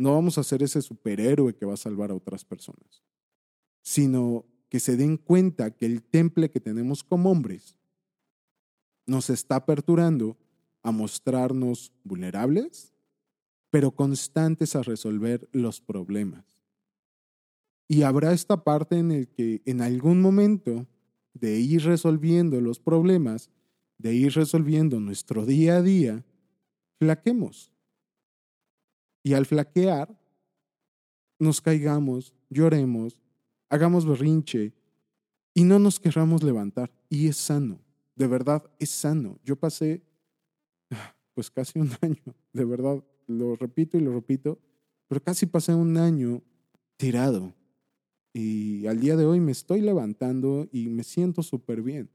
No 0.00 0.14
vamos 0.14 0.38
a 0.38 0.44
ser 0.44 0.62
ese 0.62 0.80
superhéroe 0.80 1.54
que 1.54 1.66
va 1.66 1.74
a 1.74 1.76
salvar 1.76 2.10
a 2.10 2.14
otras 2.14 2.42
personas, 2.42 3.04
sino 3.82 4.46
que 4.70 4.80
se 4.80 4.96
den 4.96 5.18
cuenta 5.18 5.72
que 5.72 5.84
el 5.84 6.02
temple 6.02 6.50
que 6.50 6.58
tenemos 6.58 7.04
como 7.04 7.30
hombres 7.30 7.76
nos 9.04 9.28
está 9.28 9.56
aperturando 9.56 10.38
a 10.82 10.90
mostrarnos 10.90 11.92
vulnerables, 12.02 12.94
pero 13.68 13.90
constantes 13.90 14.74
a 14.74 14.82
resolver 14.82 15.50
los 15.52 15.82
problemas. 15.82 16.62
Y 17.86 18.00
habrá 18.00 18.32
esta 18.32 18.64
parte 18.64 18.96
en 18.96 19.12
el 19.12 19.28
que 19.28 19.60
en 19.66 19.82
algún 19.82 20.22
momento 20.22 20.86
de 21.34 21.60
ir 21.60 21.82
resolviendo 21.82 22.58
los 22.62 22.80
problemas, 22.80 23.50
de 23.98 24.14
ir 24.14 24.32
resolviendo 24.32 24.98
nuestro 24.98 25.44
día 25.44 25.76
a 25.76 25.82
día, 25.82 26.24
flaquemos. 26.98 27.70
Y 29.22 29.34
al 29.34 29.46
flaquear, 29.46 30.16
nos 31.38 31.60
caigamos, 31.60 32.34
lloremos, 32.48 33.18
hagamos 33.68 34.06
berrinche 34.06 34.72
y 35.54 35.64
no 35.64 35.78
nos 35.78 35.98
querramos 35.98 36.42
levantar. 36.42 36.90
Y 37.08 37.28
es 37.28 37.36
sano, 37.36 37.80
de 38.14 38.26
verdad 38.26 38.62
es 38.78 38.90
sano. 38.90 39.38
Yo 39.44 39.56
pasé 39.56 40.02
pues 41.34 41.50
casi 41.50 41.78
un 41.78 41.90
año, 42.02 42.22
de 42.52 42.64
verdad, 42.64 43.02
lo 43.26 43.56
repito 43.56 43.96
y 43.96 44.00
lo 44.00 44.12
repito, 44.12 44.58
pero 45.08 45.22
casi 45.22 45.46
pasé 45.46 45.74
un 45.74 45.96
año 45.96 46.42
tirado. 46.96 47.54
Y 48.32 48.86
al 48.86 49.00
día 49.00 49.16
de 49.16 49.24
hoy 49.24 49.40
me 49.40 49.52
estoy 49.52 49.80
levantando 49.80 50.68
y 50.70 50.88
me 50.88 51.02
siento 51.02 51.42
súper 51.42 51.82
bien. 51.82 52.10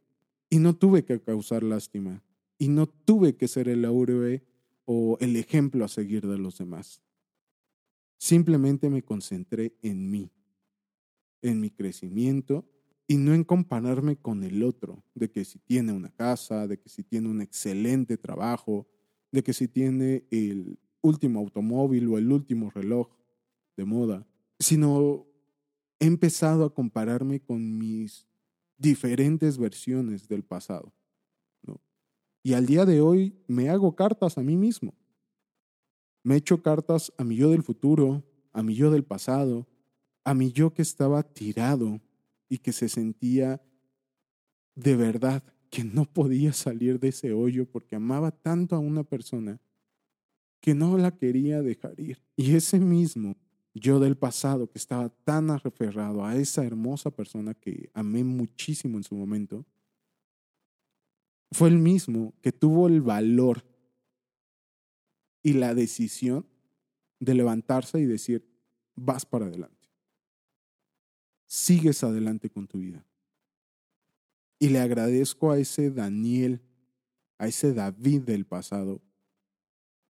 Y 0.49 0.59
no 0.59 0.75
tuve 0.75 1.03
que 1.03 1.19
causar 1.19 1.63
lástima. 1.63 2.23
Y 2.57 2.69
no 2.69 2.87
tuve 2.87 3.35
que 3.35 3.47
ser 3.47 3.67
el 3.67 3.83
héroe 3.83 4.43
o 4.85 5.17
el 5.19 5.35
ejemplo 5.35 5.83
a 5.83 5.87
seguir 5.87 6.25
de 6.25 6.37
los 6.37 6.57
demás. 6.57 7.01
Simplemente 8.17 8.89
me 8.89 9.03
concentré 9.03 9.75
en 9.81 10.09
mí, 10.09 10.31
en 11.41 11.59
mi 11.59 11.69
crecimiento 11.69 12.65
y 13.07 13.17
no 13.17 13.33
en 13.33 13.43
compararme 13.43 14.15
con 14.15 14.43
el 14.43 14.63
otro, 14.63 15.03
de 15.13 15.29
que 15.29 15.45
si 15.45 15.59
tiene 15.59 15.91
una 15.93 16.09
casa, 16.09 16.67
de 16.67 16.79
que 16.79 16.89
si 16.89 17.03
tiene 17.03 17.29
un 17.29 17.41
excelente 17.41 18.17
trabajo, 18.17 18.87
de 19.31 19.43
que 19.43 19.53
si 19.53 19.67
tiene 19.67 20.25
el 20.31 20.79
último 21.01 21.39
automóvil 21.39 22.07
o 22.07 22.17
el 22.17 22.31
último 22.31 22.71
reloj 22.71 23.09
de 23.77 23.85
moda, 23.85 24.25
sino 24.59 25.27
he 25.99 26.05
empezado 26.05 26.65
a 26.65 26.73
compararme 26.73 27.41
con 27.41 27.77
mis 27.77 28.27
diferentes 28.77 29.57
versiones 29.57 30.27
del 30.27 30.43
pasado. 30.43 30.93
Y 32.45 32.53
al 32.53 32.67
día 32.67 32.85
de 32.85 33.01
hoy 33.01 33.33
me 33.47 33.69
hago 33.69 33.95
cartas 33.95 34.37
a 34.37 34.43
mí 34.43 34.55
mismo. 34.55 34.93
Me 36.21 36.35
echo 36.35 36.61
cartas 36.61 37.11
a 37.17 37.23
mi 37.23 37.37
yo 37.37 37.49
del 37.49 37.63
futuro, 37.63 38.23
a 38.53 38.61
mi 38.61 38.75
yo 38.75 38.91
del 38.91 39.03
pasado, 39.03 39.67
a 40.23 40.35
mi 40.35 40.51
yo 40.51 40.71
que 40.71 40.83
estaba 40.83 41.23
tirado 41.23 41.99
y 42.47 42.59
que 42.59 42.71
se 42.71 42.87
sentía 42.87 43.63
de 44.75 44.95
verdad 44.95 45.41
que 45.71 45.83
no 45.83 46.05
podía 46.05 46.53
salir 46.53 46.99
de 46.99 47.07
ese 47.07 47.33
hoyo 47.33 47.65
porque 47.65 47.95
amaba 47.95 48.29
tanto 48.29 48.75
a 48.75 48.79
una 48.79 49.03
persona 49.03 49.59
que 50.61 50.75
no 50.75 50.99
la 50.99 51.17
quería 51.17 51.63
dejar 51.63 51.99
ir. 51.99 52.21
Y 52.35 52.53
ese 52.53 52.79
mismo 52.79 53.37
yo 53.73 53.99
del 53.99 54.17
pasado 54.17 54.69
que 54.69 54.77
estaba 54.77 55.09
tan 55.09 55.49
aferrado 55.49 56.23
a 56.23 56.35
esa 56.35 56.63
hermosa 56.63 57.09
persona 57.09 57.55
que 57.55 57.89
amé 57.95 58.23
muchísimo 58.23 58.97
en 58.97 59.03
su 59.03 59.15
momento, 59.15 59.65
fue 61.55 61.69
el 61.69 61.77
mismo 61.77 62.33
que 62.41 62.51
tuvo 62.51 62.87
el 62.87 63.01
valor 63.01 63.63
y 65.41 65.53
la 65.53 65.73
decisión 65.73 66.45
de 67.21 67.33
levantarse 67.33 67.97
y 67.97 68.05
decir, 68.05 68.45
vas 68.93 69.25
para 69.25 69.45
adelante. 69.45 69.87
Sigues 71.45 72.03
adelante 72.03 72.49
con 72.49 72.67
tu 72.67 72.79
vida. 72.79 73.05
Y 74.59 74.67
le 74.67 74.79
agradezco 74.79 75.49
a 75.49 75.57
ese 75.57 75.91
Daniel, 75.91 76.59
a 77.37 77.47
ese 77.47 77.73
David 77.73 78.23
del 78.23 78.45
pasado, 78.45 79.01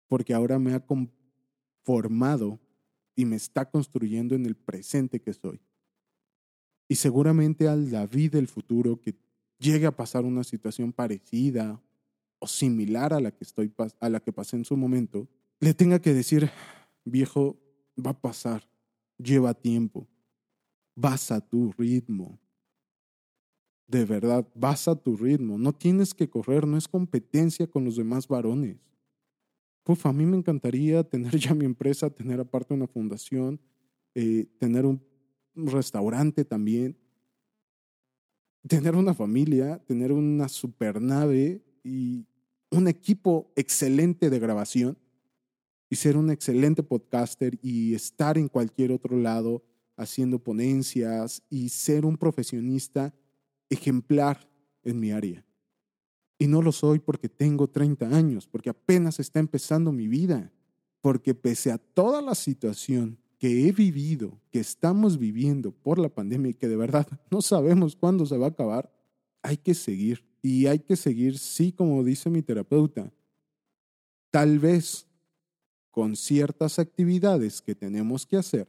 porque 0.08 0.36
ahora 0.36 0.60
me 0.60 0.76
ha 0.76 0.86
conformado 0.86 2.60
y 3.16 3.26
me 3.26 3.38
está 3.38 3.68
construyendo 3.68 4.36
en 4.36 4.46
el 4.46 4.56
presente 4.56 5.20
que 5.20 5.34
soy. 5.34 5.60
Y 6.88 6.98
seguramente 6.98 7.68
al 7.68 7.90
David 7.90 8.34
del 8.34 8.48
futuro 8.48 9.02
que 9.02 9.16
llegue 9.62 9.86
a 9.86 9.96
pasar 9.96 10.26
una 10.26 10.44
situación 10.44 10.92
parecida 10.92 11.80
o 12.40 12.48
similar 12.48 13.14
a 13.14 13.20
la 13.20 13.32
que, 13.32 13.44
estoy, 13.44 13.72
a 14.00 14.10
la 14.10 14.20
que 14.20 14.34
pasé 14.34 14.56
en 14.58 14.66
su 14.66 14.76
momento, 14.76 15.28
le 15.60 15.76
tenga 15.76 16.02
que 16.02 16.14
decir, 16.14 16.50
viejo, 17.06 17.58
va 17.96 18.12
a 18.12 18.20
pasar, 18.20 18.68
lleva 19.18 19.54
tiempo, 19.54 20.08
vas 20.96 21.32
a 21.32 21.40
tu 21.40 21.72
ritmo. 21.78 22.40
De 23.88 24.06
verdad, 24.06 24.48
vas 24.56 24.88
a 24.88 24.96
tu 24.96 25.16
ritmo, 25.16 25.60
no 25.60 25.74
tienes 25.74 26.14
que 26.16 26.30
correr, 26.30 26.66
no 26.66 26.78
es 26.78 26.88
competencia 26.88 27.68
con 27.68 27.86
los 27.86 27.98
demás 27.98 28.28
varones. 28.28 28.78
Puf, 29.84 30.06
a 30.08 30.14
mí 30.14 30.26
me 30.26 30.38
encantaría 30.38 31.04
tener 31.04 31.38
ya 31.38 31.54
mi 31.54 31.66
empresa, 31.66 32.10
tener 32.10 32.40
aparte 32.40 32.74
una 32.74 32.88
fundación, 32.88 33.60
eh, 34.16 34.48
tener 34.58 34.86
un 34.86 35.02
restaurante 35.54 36.46
también, 36.46 36.98
tener 38.68 38.96
una 38.96 39.14
familia, 39.14 39.80
tener 39.86 40.12
una 40.12 40.48
supernave 40.48 41.62
y 41.84 42.26
un 42.70 42.88
equipo 42.88 43.52
excelente 43.56 44.30
de 44.30 44.40
grabación 44.40 44.98
y 45.90 45.96
ser 45.98 46.16
un 46.16 46.32
excelente 46.32 46.84
podcaster 46.84 47.60
y 47.62 47.94
estar 47.94 48.38
en 48.38 48.48
cualquier 48.48 48.92
otro 48.92 49.18
lado 49.18 49.64
haciendo 49.98 50.40
ponencias 50.40 51.44
y 51.50 51.70
ser 51.70 52.06
un 52.06 52.18
profesionista 52.18 53.14
ejemplar 53.70 54.50
en 54.84 55.00
mi 55.00 55.12
área. 55.12 55.46
Y 56.40 56.48
no 56.48 56.62
lo 56.62 56.72
soy 56.72 57.00
porque 57.00 57.30
tengo 57.30 57.68
30 57.68 58.08
años, 58.08 58.48
porque 58.48 58.70
apenas 58.70 59.20
está 59.20 59.40
empezando 59.40 59.92
mi 59.92 60.08
vida, 60.08 60.52
porque 61.02 61.36
pese 61.36 61.72
a 61.72 61.78
toda 61.78 62.22
la 62.22 62.36
situación 62.36 63.20
que 63.42 63.68
he 63.68 63.72
vivido, 63.72 64.40
que 64.52 64.60
estamos 64.60 65.18
viviendo 65.18 65.72
por 65.72 65.98
la 65.98 66.10
pandemia 66.10 66.52
y 66.52 66.54
que 66.54 66.68
de 66.68 66.76
verdad 66.76 67.08
no 67.32 67.42
sabemos 67.42 67.96
cuándo 67.96 68.28
se 68.28 68.38
va 68.38 68.46
a 68.46 68.50
acabar, 68.50 68.94
hay 69.42 69.58
que 69.58 69.74
seguir. 69.74 70.24
Y 70.44 70.68
hay 70.68 70.78
que 70.78 70.96
seguir, 70.96 71.40
sí, 71.40 71.72
como 71.72 72.04
dice 72.04 72.30
mi 72.30 72.44
terapeuta, 72.44 73.12
tal 74.30 74.60
vez 74.60 75.08
con 75.90 76.16
ciertas 76.16 76.78
actividades 76.78 77.64
que 77.64 77.74
tenemos 77.74 78.28
que 78.28 78.38
hacer, 78.38 78.68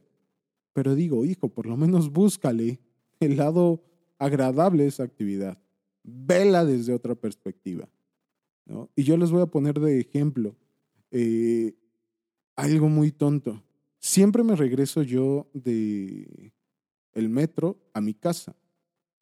pero 0.73 0.95
digo, 0.95 1.23
hijo, 1.23 1.49
por 1.49 1.67
lo 1.67 1.77
menos 1.77 2.11
búscale 2.11 2.79
el 3.19 3.37
lado 3.37 3.83
agradable 4.17 4.83
de 4.83 4.89
esa 4.89 5.03
actividad. 5.03 5.59
Vela 6.03 6.65
desde 6.65 6.93
otra 6.93 7.13
perspectiva. 7.13 7.87
¿no? 8.65 8.89
Y 8.95 9.03
yo 9.03 9.17
les 9.17 9.29
voy 9.29 9.43
a 9.43 9.47
poner 9.47 9.79
de 9.79 9.99
ejemplo 9.99 10.55
eh, 11.11 11.75
algo 12.55 12.89
muy 12.89 13.11
tonto. 13.11 13.61
Siempre 14.03 14.43
me 14.43 14.57
regreso 14.57 15.01
yo 15.01 15.47
de 15.53 16.51
el 17.13 17.29
metro 17.29 17.77
a 17.93 18.01
mi 18.01 18.13
casa. 18.13 18.53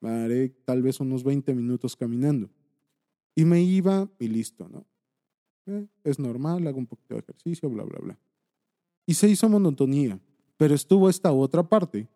Haré 0.02 0.50
tal 0.66 0.82
vez 0.82 1.00
unos 1.00 1.24
20 1.24 1.54
minutos 1.54 1.96
caminando. 1.96 2.50
Y 3.36 3.46
me 3.46 3.62
iba 3.62 4.10
y 4.18 4.28
listo, 4.28 4.68
¿no? 4.68 4.84
Eh, 5.68 5.86
es 6.04 6.18
normal, 6.18 6.66
hago 6.66 6.80
un 6.80 6.88
poquito 6.88 7.14
de 7.14 7.20
ejercicio, 7.20 7.70
bla, 7.70 7.84
bla, 7.84 8.00
bla. 8.00 8.20
Y 9.06 9.14
se 9.14 9.30
hizo 9.30 9.48
monotonía. 9.48 10.20
Pero 10.58 10.74
estuvo 10.74 11.12
esta 11.12 11.32
otra 11.32 11.62
parte, 11.62 12.08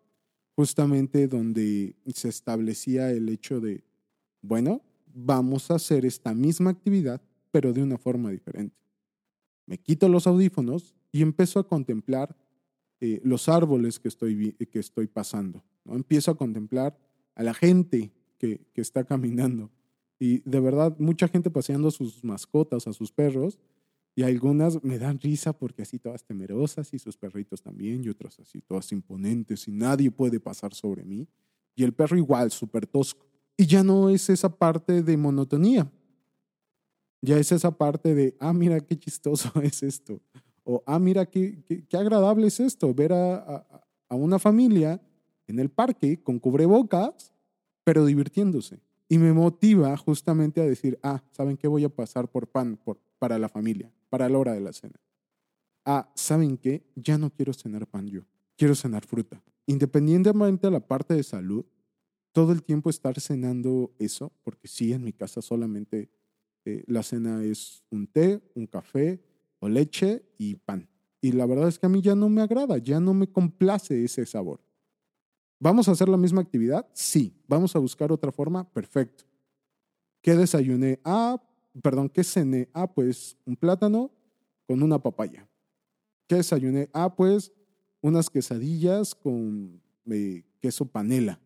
justamente 0.56 1.28
donde 1.28 1.94
se 2.12 2.30
establecía 2.30 3.12
el 3.12 3.28
hecho 3.28 3.60
de, 3.60 3.84
bueno, 4.42 4.82
vamos 5.14 5.70
a 5.70 5.76
hacer 5.76 6.04
esta 6.04 6.34
misma 6.34 6.70
actividad, 6.70 7.22
pero 7.52 7.72
de 7.72 7.84
una 7.84 7.96
forma 7.96 8.32
diferente. 8.32 8.74
Me 9.66 9.78
quito 9.78 10.08
los 10.08 10.26
audífonos 10.26 10.96
y 11.12 11.22
empiezo 11.22 11.60
a 11.60 11.68
contemplar 11.68 12.36
eh, 13.00 13.20
los 13.24 13.48
árboles 13.48 13.98
que 13.98 14.08
estoy, 14.08 14.52
que 14.52 14.78
estoy 14.78 15.06
pasando. 15.06 15.62
¿no? 15.84 15.94
Empiezo 15.94 16.30
a 16.30 16.36
contemplar 16.36 16.98
a 17.34 17.42
la 17.42 17.54
gente 17.54 18.12
que, 18.38 18.66
que 18.72 18.80
está 18.80 19.04
caminando. 19.04 19.70
Y 20.18 20.40
de 20.48 20.60
verdad, 20.60 20.96
mucha 20.98 21.28
gente 21.28 21.50
paseando 21.50 21.88
a 21.88 21.90
sus 21.90 22.24
mascotas, 22.24 22.86
a 22.86 22.92
sus 22.92 23.12
perros, 23.12 23.58
y 24.18 24.22
algunas 24.22 24.82
me 24.82 24.98
dan 24.98 25.20
risa 25.20 25.52
porque 25.52 25.82
así 25.82 25.98
todas 25.98 26.24
temerosas 26.24 26.92
y 26.94 26.98
sus 26.98 27.18
perritos 27.18 27.60
también, 27.62 28.02
y 28.02 28.08
otras 28.08 28.40
así 28.40 28.62
todas 28.62 28.90
imponentes 28.92 29.68
y 29.68 29.72
nadie 29.72 30.10
puede 30.10 30.40
pasar 30.40 30.72
sobre 30.72 31.04
mí. 31.04 31.28
Y 31.74 31.84
el 31.84 31.92
perro 31.92 32.16
igual, 32.16 32.50
súper 32.50 32.86
tosco. 32.86 33.26
Y 33.58 33.66
ya 33.66 33.84
no 33.84 34.08
es 34.08 34.30
esa 34.30 34.48
parte 34.48 35.02
de 35.02 35.16
monotonía. 35.18 35.92
Ya 37.20 37.38
es 37.38 37.52
esa 37.52 37.70
parte 37.70 38.14
de, 38.14 38.34
ah, 38.40 38.54
mira 38.54 38.80
qué 38.80 38.98
chistoso 38.98 39.52
es 39.62 39.82
esto. 39.82 40.22
O, 40.68 40.82
ah, 40.84 40.98
mira 40.98 41.26
qué, 41.26 41.62
qué, 41.88 41.96
agradable 41.96 42.48
es 42.48 42.58
esto, 42.58 42.92
ver 42.92 43.12
a, 43.12 43.64
a, 44.08 44.14
una 44.16 44.40
familia 44.40 45.00
en 45.46 45.60
el 45.60 45.70
parque 45.70 46.20
con 46.20 46.40
cubrebocas, 46.40 47.32
pero 47.84 48.04
divirtiéndose. 48.04 48.80
Y 49.08 49.18
me 49.18 49.32
motiva 49.32 49.96
justamente 49.96 50.60
a 50.60 50.64
decir, 50.64 50.98
ah, 51.04 51.22
¿saben 51.30 51.56
qué? 51.56 51.68
Voy 51.68 51.84
a 51.84 51.88
pasar 51.88 52.28
por 52.28 52.48
pan 52.48 52.76
por, 52.84 52.98
para 53.20 53.38
la 53.38 53.48
familia, 53.48 53.92
para 54.10 54.28
la 54.28 54.38
hora 54.38 54.54
de 54.54 54.60
la 54.60 54.72
cena. 54.72 55.00
Ah, 55.84 56.10
¿saben 56.16 56.58
qué? 56.58 56.82
Ya 56.96 57.16
no 57.16 57.30
quiero 57.30 57.52
cenar 57.52 57.86
pan 57.86 58.08
yo, 58.08 58.22
quiero 58.56 58.74
cenar 58.74 59.06
fruta. 59.06 59.40
Independientemente 59.66 60.66
de 60.66 60.72
la 60.72 60.80
parte 60.80 61.14
de 61.14 61.22
salud, 61.22 61.64
todo 62.32 62.50
el 62.50 62.64
tiempo 62.64 62.90
estar 62.90 63.20
cenando 63.20 63.94
eso, 64.00 64.32
porque 64.42 64.66
sí, 64.66 64.92
en 64.92 65.04
mi 65.04 65.12
casa 65.12 65.40
solamente 65.40 66.10
eh, 66.64 66.82
la 66.88 67.04
cena 67.04 67.44
es 67.44 67.84
un 67.88 68.08
té, 68.08 68.42
un 68.56 68.66
café, 68.66 69.22
o 69.58 69.68
leche 69.68 70.24
y 70.38 70.56
pan. 70.56 70.88
Y 71.20 71.32
la 71.32 71.46
verdad 71.46 71.68
es 71.68 71.78
que 71.78 71.86
a 71.86 71.88
mí 71.88 72.02
ya 72.02 72.14
no 72.14 72.28
me 72.28 72.42
agrada, 72.42 72.78
ya 72.78 73.00
no 73.00 73.14
me 73.14 73.26
complace 73.26 74.04
ese 74.04 74.24
sabor. 74.26 74.60
¿Vamos 75.58 75.88
a 75.88 75.92
hacer 75.92 76.08
la 76.08 76.16
misma 76.16 76.42
actividad? 76.42 76.86
Sí. 76.92 77.34
¿Vamos 77.48 77.74
a 77.74 77.78
buscar 77.78 78.12
otra 78.12 78.30
forma? 78.30 78.70
Perfecto. 78.72 79.24
¿Qué 80.20 80.34
desayuné? 80.34 81.00
Ah, 81.04 81.42
perdón, 81.82 82.08
¿qué 82.08 82.22
cené? 82.24 82.68
Ah, 82.74 82.92
pues 82.92 83.36
un 83.46 83.56
plátano 83.56 84.10
con 84.66 84.82
una 84.82 84.98
papaya. 84.98 85.48
¿Qué 86.26 86.36
desayuné? 86.36 86.90
Ah, 86.92 87.14
pues 87.14 87.52
unas 88.00 88.28
quesadillas 88.28 89.14
con 89.14 89.80
eh, 90.10 90.44
queso 90.60 90.86
panela. 90.86 91.40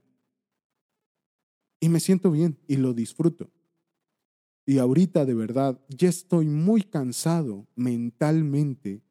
Y 1.78 1.88
me 1.88 2.00
siento 2.00 2.30
bien 2.30 2.58
y 2.66 2.76
lo 2.76 2.92
disfruto. 2.92 3.50
Y 4.70 4.78
ahorita 4.78 5.24
de 5.24 5.34
verdad 5.34 5.80
ya 5.88 6.08
estoy 6.08 6.46
muy 6.46 6.82
cansado 6.82 7.66
mentalmente 7.74 9.02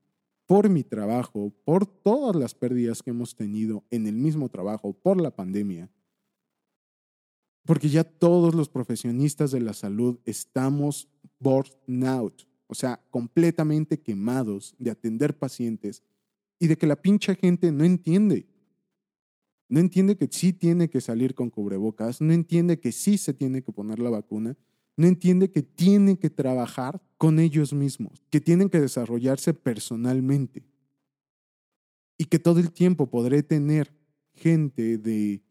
por 0.45 0.69
mi 0.69 0.85
trabajo, 0.85 1.53
por 1.65 1.85
todas 1.85 2.33
las 2.33 2.55
pérdidas 2.55 3.03
que 3.03 3.09
hemos 3.09 3.35
tenido 3.35 3.83
en 3.89 4.07
el 4.07 4.15
mismo 4.15 4.47
trabajo, 4.47 4.93
por 4.93 5.19
la 5.19 5.35
pandemia. 5.35 5.91
Porque 7.65 7.89
ya 7.89 8.05
todos 8.05 8.55
los 8.55 8.69
profesionistas 8.69 9.51
de 9.51 9.59
la 9.59 9.73
salud 9.73 10.17
estamos 10.23 11.09
burnt 11.41 11.75
out, 12.05 12.43
o 12.67 12.73
sea, 12.73 13.01
completamente 13.09 13.99
quemados 13.99 14.73
de 14.79 14.91
atender 14.91 15.37
pacientes 15.37 16.03
y 16.57 16.67
de 16.67 16.77
que 16.77 16.87
la 16.87 16.95
pincha 16.95 17.35
gente 17.35 17.69
no 17.73 17.83
entiende. 17.83 18.47
No 19.67 19.81
entiende 19.81 20.15
que 20.15 20.29
sí 20.31 20.53
tiene 20.53 20.89
que 20.89 21.01
salir 21.01 21.35
con 21.35 21.49
cubrebocas, 21.49 22.21
no 22.21 22.31
entiende 22.31 22.79
que 22.79 22.93
sí 22.93 23.17
se 23.17 23.33
tiene 23.33 23.61
que 23.61 23.73
poner 23.73 23.99
la 23.99 24.09
vacuna 24.09 24.55
no 24.99 25.07
entiende 25.07 25.49
que 25.49 25.63
tienen 25.63 26.17
que 26.17 26.29
trabajar 26.29 27.01
con 27.17 27.39
ellos 27.39 27.71
mismos, 27.71 28.21
que 28.29 28.41
tienen 28.41 28.69
que 28.69 28.81
desarrollarse 28.81 29.53
personalmente 29.53 30.65
y 32.17 32.25
que 32.25 32.37
todo 32.37 32.59
el 32.59 32.69
tiempo 32.69 33.09
podré 33.09 33.41
tener 33.41 33.95
gente 34.33 34.97
de, 34.97 35.41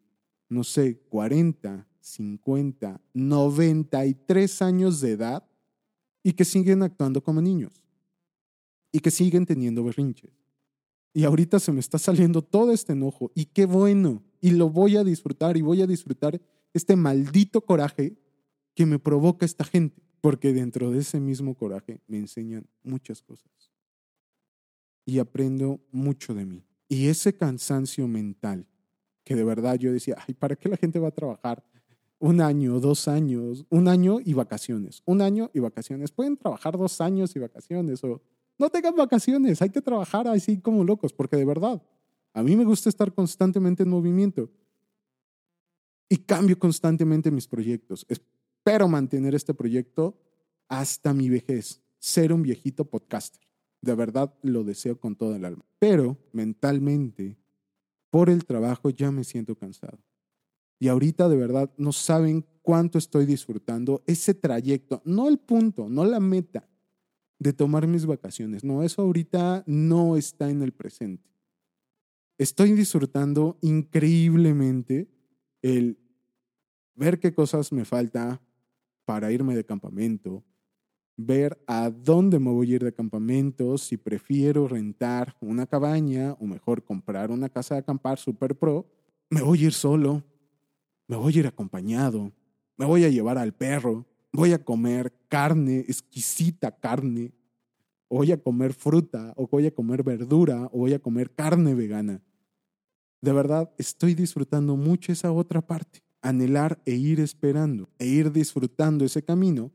no 0.51 0.65
sé, 0.65 0.99
40, 1.09 1.89
50, 1.99 3.01
93 3.15 4.61
años 4.61 5.01
de 5.01 5.13
edad 5.13 5.49
y 6.23 6.35
que 6.35 6.45
siguen 6.45 6.83
actuando 6.83 7.23
como 7.23 7.41
niños 7.41 7.73
y 8.93 9.01
que 9.01 9.11
siguen 9.11 9.47
teniendo 9.47 9.83
berrinches. 9.83 10.31
Y 11.15 11.25
ahorita 11.25 11.59
se 11.59 11.73
me 11.73 11.81
está 11.81 11.97
saliendo 11.97 12.43
todo 12.43 12.71
este 12.71 12.93
enojo 12.93 13.33
y 13.35 13.47
qué 13.47 13.65
bueno, 13.65 14.23
y 14.43 14.51
lo 14.51 14.69
voy 14.69 14.99
a 14.99 15.05
disfrutar 15.05 15.57
y 15.57 15.63
voy 15.63 15.81
a 15.81 15.87
disfrutar 15.87 16.39
este 16.75 16.97
maldito 16.97 17.63
coraje 17.63 18.19
que 18.79 18.87
me 18.87 19.01
provoca 19.01 19.45
esta 19.45 19.65
gente, 19.65 20.01
porque 20.21 20.53
dentro 20.53 20.93
de 20.93 21.01
ese 21.01 21.19
mismo 21.19 21.57
coraje 21.57 22.01
me 22.07 22.17
enseñan 22.17 22.65
muchas 22.85 23.21
cosas 23.23 23.51
y 25.05 25.19
aprendo 25.19 25.81
mucho 25.91 26.33
de 26.33 26.47
mí. 26.47 26.65
Y 26.89 27.09
ese 27.09 27.37
cansancio 27.37 28.07
mental, 28.07 28.69
que 29.25 29.35
de 29.35 29.43
verdad 29.43 29.75
yo 29.81 29.93
decía, 29.93 30.15
ay, 30.25 30.35
¿para 30.35 30.55
qué 30.55 30.69
la 30.69 30.77
gente 30.77 31.01
va 31.01 31.09
a 31.09 31.11
trabajar 31.11 31.65
un 32.21 32.41
año, 32.41 32.79
dos 32.79 33.09
años, 33.09 33.67
un 33.69 33.89
año 33.89 34.21
y 34.25 34.35
vacaciones? 34.35 35.03
Un 35.07 35.23
año 35.23 35.51
y 35.53 35.59
vacaciones. 35.59 36.13
Pueden 36.13 36.37
trabajar 36.37 36.79
dos 36.79 37.01
años 37.01 37.35
y 37.35 37.41
vacaciones 37.41 38.05
o 38.05 38.23
no 38.61 38.71
tengan 38.71 38.95
vacaciones, 38.95 39.61
hay 39.61 39.71
que 39.71 39.83
trabajar 39.83 40.29
así 40.29 40.61
como 40.61 40.85
locos, 40.85 41.13
porque 41.13 41.35
de 41.35 41.45
verdad, 41.45 41.83
a 42.33 42.45
mí 42.45 42.55
me 42.55 42.65
gusta 42.65 42.89
estar 42.91 43.13
constantemente 43.13 43.83
en 43.83 43.89
movimiento 43.89 44.53
y 46.09 46.19
cambio 46.19 46.57
constantemente 46.57 47.33
mis 47.33 47.49
proyectos 47.49 48.07
espero 48.69 48.87
mantener 48.87 49.35
este 49.35 49.55
proyecto 49.55 50.15
hasta 50.69 51.15
mi 51.15 51.31
vejez, 51.31 51.81
ser 51.99 52.35
un 52.35 52.43
viejito 52.43 52.85
podcaster. 52.85 53.41
De 53.81 53.95
verdad 53.95 54.35
lo 54.43 54.63
deseo 54.63 55.01
con 55.01 55.17
todo 55.17 55.35
el 55.35 55.47
alma. 55.47 55.65
Pero 55.79 56.19
mentalmente, 56.33 57.39
por 58.11 58.29
el 58.29 58.45
trabajo 58.45 58.91
ya 58.91 59.11
me 59.11 59.25
siento 59.25 59.57
cansado. 59.57 59.99
Y 60.79 60.89
ahorita 60.89 61.31
de 61.31 61.37
verdad 61.37 61.73
no 61.79 61.93
saben 61.93 62.45
cuánto 62.61 62.99
estoy 62.99 63.25
disfrutando 63.25 64.03
ese 64.07 64.35
trayecto, 64.35 65.01
no 65.05 65.29
el 65.29 65.39
punto, 65.39 65.89
no 65.89 66.05
la 66.05 66.21
meta 66.21 66.69
de 67.39 67.55
tomar 67.55 67.87
mis 67.87 68.05
vacaciones. 68.05 68.65
No, 68.65 68.83
eso 68.83 69.01
ahorita 69.01 69.65
no 69.67 70.17
está 70.17 70.51
en 70.51 70.61
el 70.61 70.73
presente. 70.73 71.31
Estoy 72.37 72.73
disfrutando 72.73 73.57
increíblemente 73.63 75.09
el 75.63 75.99
ver 76.95 77.19
qué 77.19 77.33
cosas 77.33 77.73
me 77.73 77.87
falta, 77.87 78.43
para 79.09 79.33
irme 79.33 79.57
de 79.57 79.65
campamento, 79.65 80.45
ver 81.17 81.59
a 81.67 81.89
dónde 81.89 82.39
me 82.39 82.51
voy 82.51 82.73
a 82.73 82.75
ir 82.75 82.85
de 82.85 82.93
campamento, 82.93 83.79
si 83.79 83.97
prefiero 83.97 84.69
rentar 84.69 85.35
una 85.41 85.67
cabaña 85.67 86.35
o 86.39 86.47
mejor 86.47 86.85
comprar 86.85 87.31
una 87.31 87.49
casa 87.49 87.75
de 87.75 87.81
acampar 87.81 88.19
super 88.19 88.55
pro 88.55 88.87
me 89.31 89.41
voy 89.41 89.63
a 89.63 89.65
ir 89.69 89.73
solo, 89.73 90.23
me 91.07 91.17
voy 91.17 91.37
a 91.37 91.39
ir 91.39 91.47
acompañado, 91.47 92.33
me 92.77 92.85
voy 92.85 93.05
a 93.05 93.09
llevar 93.09 93.39
al 93.39 93.55
perro, 93.55 94.05
voy 94.31 94.53
a 94.53 94.63
comer 94.63 95.11
carne, 95.29 95.87
exquisita 95.89 96.71
carne, 96.71 97.33
voy 98.11 98.31
a 98.31 98.43
comer 98.43 98.75
fruta, 98.75 99.33
o 99.37 99.47
voy 99.47 99.69
a 99.69 99.75
comer 99.75 100.03
verdura, 100.03 100.67
o 100.67 100.81
voy 100.81 100.93
a 100.93 100.99
comer 100.99 101.31
carne 101.31 101.75
vegana. 101.75 102.21
De 103.23 103.33
verdad, 103.33 103.73
estoy 103.79 104.15
disfrutando 104.15 104.77
mucho 104.77 105.13
esa 105.13 105.33
otra 105.33 105.63
parte, 105.63 106.03
anhelar 106.23 106.81
e 106.85 106.95
ir 106.95 107.21
esperando, 107.21 107.89
e 107.99 108.07
ir 108.07 108.33
disfrutando 108.33 109.05
ese 109.05 109.23
camino 109.23 109.71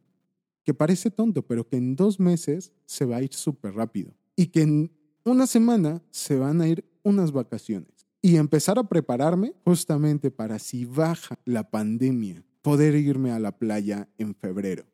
que 0.63 0.73
parece 0.73 1.11
tonto, 1.11 1.45
pero 1.45 1.67
que 1.67 1.77
en 1.77 1.95
dos 1.95 2.19
meses 2.19 2.71
se 2.85 3.05
va 3.05 3.17
a 3.17 3.21
ir 3.21 3.33
súper 3.33 3.73
rápido. 3.73 4.13
Y 4.35 4.47
que 4.47 4.61
en 4.61 4.91
una 5.25 5.47
semana 5.47 6.01
se 6.11 6.37
van 6.37 6.61
a 6.61 6.67
ir 6.67 6.85
unas 7.03 7.31
vacaciones. 7.31 8.07
Y 8.21 8.37
empezar 8.37 8.79
a 8.79 8.87
prepararme 8.87 9.53
justamente 9.65 10.31
para 10.31 10.57
si 10.59 10.85
baja 10.85 11.37
la 11.45 11.69
pandemia, 11.69 12.43
poder 12.61 12.95
irme 12.95 13.31
a 13.31 13.39
la 13.39 13.51
playa 13.57 14.07
en 14.17 14.33
febrero. 14.33 14.85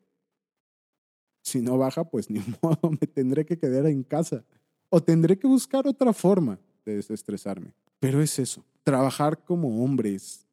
Si 1.42 1.60
no 1.60 1.78
baja, 1.78 2.04
pues 2.04 2.28
ni 2.28 2.40
modo, 2.62 2.90
me 2.90 3.06
tendré 3.06 3.46
que 3.46 3.58
quedar 3.58 3.86
en 3.86 4.02
casa. 4.02 4.44
O 4.88 5.00
tendré 5.00 5.38
que 5.38 5.46
buscar 5.46 5.86
otra 5.86 6.12
forma 6.12 6.58
de 6.84 6.96
desestresarme. 6.96 7.72
Pero 8.00 8.20
es 8.20 8.38
eso, 8.38 8.64
trabajar 8.82 9.44
como 9.44 9.84
hombres, 9.84 10.46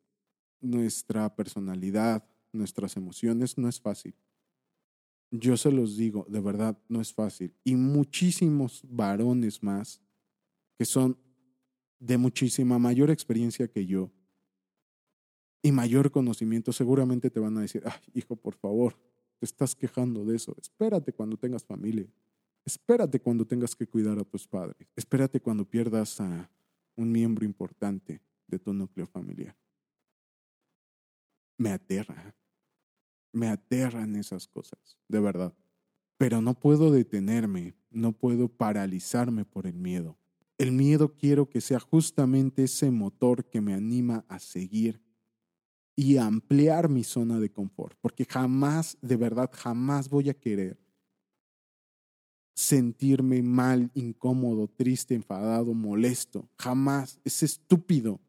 nuestra 0.62 1.36
personalidad, 1.36 2.24
nuestras 2.52 2.98
emociones 2.98 3.58
no 3.58 3.68
es 3.68 3.80
fácil. 3.80 4.16
Yo 5.32 5.58
se 5.58 5.72
los 5.72 5.98
digo, 5.98 6.26
de 6.30 6.40
verdad, 6.40 6.78
no 6.88 7.02
es 7.02 7.14
fácil. 7.14 7.54
Y 7.64 7.76
muchísimos 7.76 8.82
varones 8.88 9.62
más 9.62 10.02
que 10.78 10.86
son 10.86 11.18
de 12.00 12.18
muchísima 12.18 12.80
mayor 12.80 13.10
experiencia 13.10 13.68
que 13.68 13.86
yo 13.86 14.12
y 15.62 15.72
mayor 15.72 16.12
conocimiento, 16.12 16.72
seguramente 16.72 17.30
te 17.30 17.40
van 17.40 17.58
a 17.58 17.62
decir, 17.62 17.84
ay, 17.86 18.00
hijo, 18.14 18.36
por 18.36 18.56
favor, 18.56 18.96
te 19.40 19.46
estás 19.46 19.76
quejando 19.76 20.24
de 20.24 20.36
eso. 20.36 20.56
Espérate 20.62 21.12
cuando 21.12 21.36
tengas 21.38 21.66
familia. 21.66 22.08
Espérate 22.64 23.20
cuando 23.20 23.46
tengas 23.46 23.76
que 23.76 23.88
cuidar 23.88 24.20
a 24.20 24.24
tus 24.24 24.48
padres. 24.48 24.88
Espérate 24.96 25.40
cuando 25.40 25.66
pierdas 25.66 26.22
a 26.22 26.50
un 26.96 27.12
miembro 27.12 27.46
importante 27.46 28.22
de 28.48 28.60
tu 28.60 28.74
núcleo 28.74 29.08
familiar. 29.08 29.56
Me 31.58 31.72
aterra. 31.72 32.36
Me 33.32 33.50
aterran 33.50 34.16
esas 34.16 34.48
cosas, 34.48 34.98
de 35.08 35.20
verdad. 35.20 35.54
Pero 36.18 36.42
no 36.42 36.54
puedo 36.54 36.92
detenerme, 36.92 37.76
no 37.92 38.14
puedo 38.14 38.48
paralizarme 38.48 39.46
por 39.46 39.68
el 39.68 39.76
miedo. 39.76 40.18
El 40.58 40.72
miedo 40.72 41.14
quiero 41.14 41.50
que 41.50 41.62
sea 41.62 41.80
justamente 41.80 42.64
ese 42.64 42.90
motor 42.90 43.46
que 43.46 43.62
me 43.62 43.74
anima 43.74 44.26
a 44.28 44.40
seguir 44.40 45.02
y 45.96 46.18
a 46.18 46.26
ampliar 46.26 46.90
mi 46.90 47.04
zona 47.04 47.40
de 47.40 47.52
confort, 47.52 47.98
porque 48.02 48.26
jamás, 48.26 48.98
de 49.02 49.16
verdad, 49.18 49.50
jamás 49.54 50.10
voy 50.10 50.30
a 50.30 50.34
querer 50.34 50.80
sentirme 52.58 53.44
mal, 53.44 53.92
incómodo, 53.94 54.68
triste, 54.68 55.14
enfadado, 55.14 55.76
molesto. 55.76 56.50
Jamás. 56.58 57.20
Es 57.24 57.44
estúpido. 57.44 58.20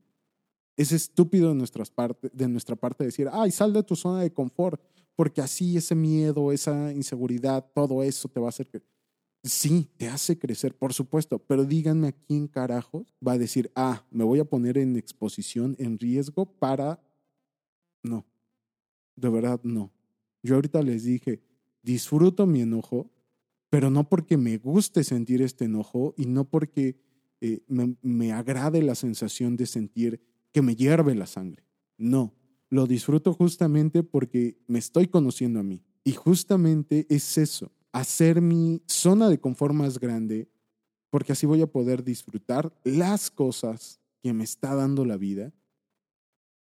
Es 0.78 0.92
estúpido 0.92 1.50
de, 1.50 1.56
nuestras 1.56 1.90
parte, 1.90 2.30
de 2.32 2.48
nuestra 2.48 2.74
parte 2.74 3.04
decir, 3.04 3.28
ay, 3.30 3.50
sal 3.50 3.74
de 3.74 3.82
tu 3.82 3.94
zona 3.94 4.22
de 4.22 4.32
confort 4.32 4.80
porque 5.18 5.40
así 5.40 5.76
ese 5.76 5.96
miedo, 5.96 6.52
esa 6.52 6.92
inseguridad, 6.92 7.68
todo 7.74 8.04
eso 8.04 8.28
te 8.28 8.38
va 8.38 8.46
a 8.46 8.48
hacer 8.50 8.68
que... 8.68 8.80
Sí, 9.42 9.90
te 9.96 10.06
hace 10.06 10.38
crecer, 10.38 10.76
por 10.76 10.94
supuesto, 10.94 11.40
pero 11.40 11.64
díganme 11.64 12.06
a 12.06 12.12
quién 12.12 12.46
carajos 12.46 13.16
va 13.26 13.32
a 13.32 13.38
decir, 13.38 13.72
ah, 13.74 14.06
me 14.12 14.22
voy 14.22 14.38
a 14.38 14.44
poner 14.44 14.78
en 14.78 14.94
exposición, 14.94 15.74
en 15.80 15.98
riesgo 15.98 16.46
para... 16.46 17.02
No, 18.04 18.24
de 19.16 19.28
verdad 19.28 19.58
no. 19.64 19.90
Yo 20.44 20.54
ahorita 20.54 20.82
les 20.82 21.02
dije, 21.02 21.42
disfruto 21.82 22.46
mi 22.46 22.60
enojo, 22.60 23.10
pero 23.70 23.90
no 23.90 24.08
porque 24.08 24.36
me 24.36 24.56
guste 24.58 25.02
sentir 25.02 25.42
este 25.42 25.64
enojo 25.64 26.14
y 26.16 26.26
no 26.26 26.44
porque 26.44 26.96
eh, 27.40 27.64
me, 27.66 27.96
me 28.02 28.30
agrade 28.30 28.82
la 28.82 28.94
sensación 28.94 29.56
de 29.56 29.66
sentir 29.66 30.27
que 30.58 30.62
me 30.62 30.74
hierve 30.74 31.14
la 31.14 31.28
sangre. 31.28 31.62
No, 31.98 32.34
lo 32.68 32.88
disfruto 32.88 33.32
justamente 33.32 34.02
porque 34.02 34.58
me 34.66 34.80
estoy 34.80 35.06
conociendo 35.06 35.60
a 35.60 35.62
mí. 35.62 35.84
Y 36.02 36.14
justamente 36.14 37.06
es 37.08 37.38
eso, 37.38 37.70
hacer 37.92 38.40
mi 38.40 38.82
zona 38.88 39.28
de 39.28 39.38
confort 39.38 39.72
más 39.72 40.00
grande, 40.00 40.48
porque 41.10 41.30
así 41.30 41.46
voy 41.46 41.62
a 41.62 41.70
poder 41.70 42.02
disfrutar 42.02 42.76
las 42.82 43.30
cosas 43.30 44.00
que 44.20 44.32
me 44.32 44.42
está 44.42 44.74
dando 44.74 45.04
la 45.04 45.16
vida. 45.16 45.52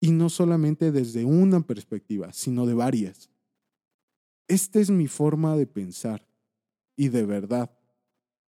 Y 0.03 0.11
no 0.11 0.29
solamente 0.29 0.93
desde 0.93 1.25
una 1.25 1.67
perspectiva, 1.67 2.31
sino 2.35 2.67
de 2.67 2.75
varias. 2.75 3.31
Esta 4.49 4.81
es 4.81 4.91
mi 4.91 5.07
forma 5.07 5.57
de 5.57 5.67
pensar. 5.67 6.29
Y 6.95 7.09
de 7.09 7.25
verdad, 7.25 7.71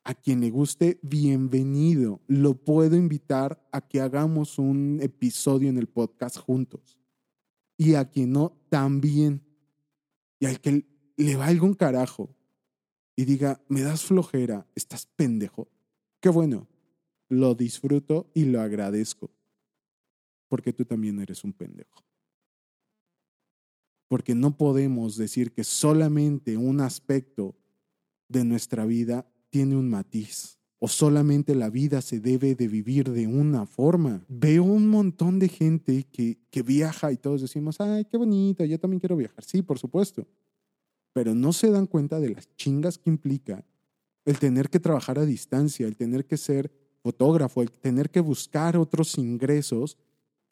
a 0.05 0.15
quien 0.15 0.41
le 0.41 0.51
guste, 0.51 0.99
bienvenido. 1.03 2.21
Lo 2.27 2.55
puedo 2.55 2.95
invitar 2.95 3.67
a 3.73 3.81
que 3.81 4.03
hagamos 4.03 4.59
un 4.59 4.99
episodio 5.03 5.71
en 5.71 5.79
el 5.79 5.89
podcast 5.89 6.37
juntos 6.37 6.99
y 7.79 7.95
a 7.95 8.05
quien 8.11 8.33
no 8.33 8.55
también. 8.69 9.43
Y 10.39 10.47
al 10.47 10.61
que 10.61 10.85
le 11.17 11.37
valga 11.37 11.65
un 11.65 11.75
carajo 11.75 12.37
y 13.17 13.25
diga, 13.25 13.63
me 13.69 13.81
das 13.81 14.05
flojera, 14.05 14.67
estás 14.75 15.07
pendejo. 15.07 15.69
Qué 16.21 16.29
bueno, 16.29 16.69
lo 17.31 17.55
disfruto 17.55 18.31
y 18.35 18.45
lo 18.45 18.61
agradezco. 18.61 19.31
Porque 20.49 20.75
tú 20.75 20.85
también 20.85 21.19
eres 21.19 21.45
un 21.45 21.55
pendejo. 21.55 22.05
Porque 24.09 24.35
no 24.35 24.59
podemos 24.59 25.17
decir 25.17 25.53
que 25.53 25.65
solamente 25.65 26.59
un 26.59 26.83
aspecto 26.83 27.57
de 28.29 28.45
nuestra 28.45 28.85
vida 28.85 29.27
tiene 29.55 29.77
un 29.77 29.89
matiz 29.89 30.59
o 30.81 30.89
solamente 30.89 31.55
la 31.55 31.71
vida 31.71 32.03
se 32.03 32.19
debe 32.19 32.57
de 32.57 32.67
vivir 32.67 33.13
de 33.13 33.29
una 33.29 33.67
forma. 33.67 34.25
Veo 34.29 34.65
un 34.65 34.89
montón 34.89 35.39
de 35.39 35.49
gente 35.49 36.09
que, 36.11 36.39
que 36.51 36.63
viaja 36.65 37.13
y 37.13 37.17
todos 37.19 37.41
decimos, 37.41 37.81
ay, 37.81 38.05
qué 38.05 38.17
bonito, 38.17 38.65
yo 38.65 38.81
también 38.81 38.99
quiero 38.99 39.15
viajar. 39.15 39.45
Sí, 39.45 39.63
por 39.63 39.79
supuesto. 39.79 40.27
Pero 41.13 41.37
no 41.37 41.53
se 41.53 41.71
dan 41.71 41.87
cuenta 41.87 42.19
de 42.19 42.31
las 42.31 42.53
chingas 42.57 42.99
que 42.99 43.11
implica 43.11 43.65
el 44.25 44.41
tener 44.41 44.69
que 44.69 44.81
trabajar 44.81 45.21
a 45.21 45.25
distancia, 45.25 45.87
el 45.87 45.97
tener 45.97 46.27
que 46.27 46.37
ser 46.37 46.73
fotógrafo, 47.01 47.63
el 47.63 47.71
tener 47.71 48.11
que 48.11 48.19
buscar 48.19 48.77
otros 48.77 49.19
ingresos 49.19 49.97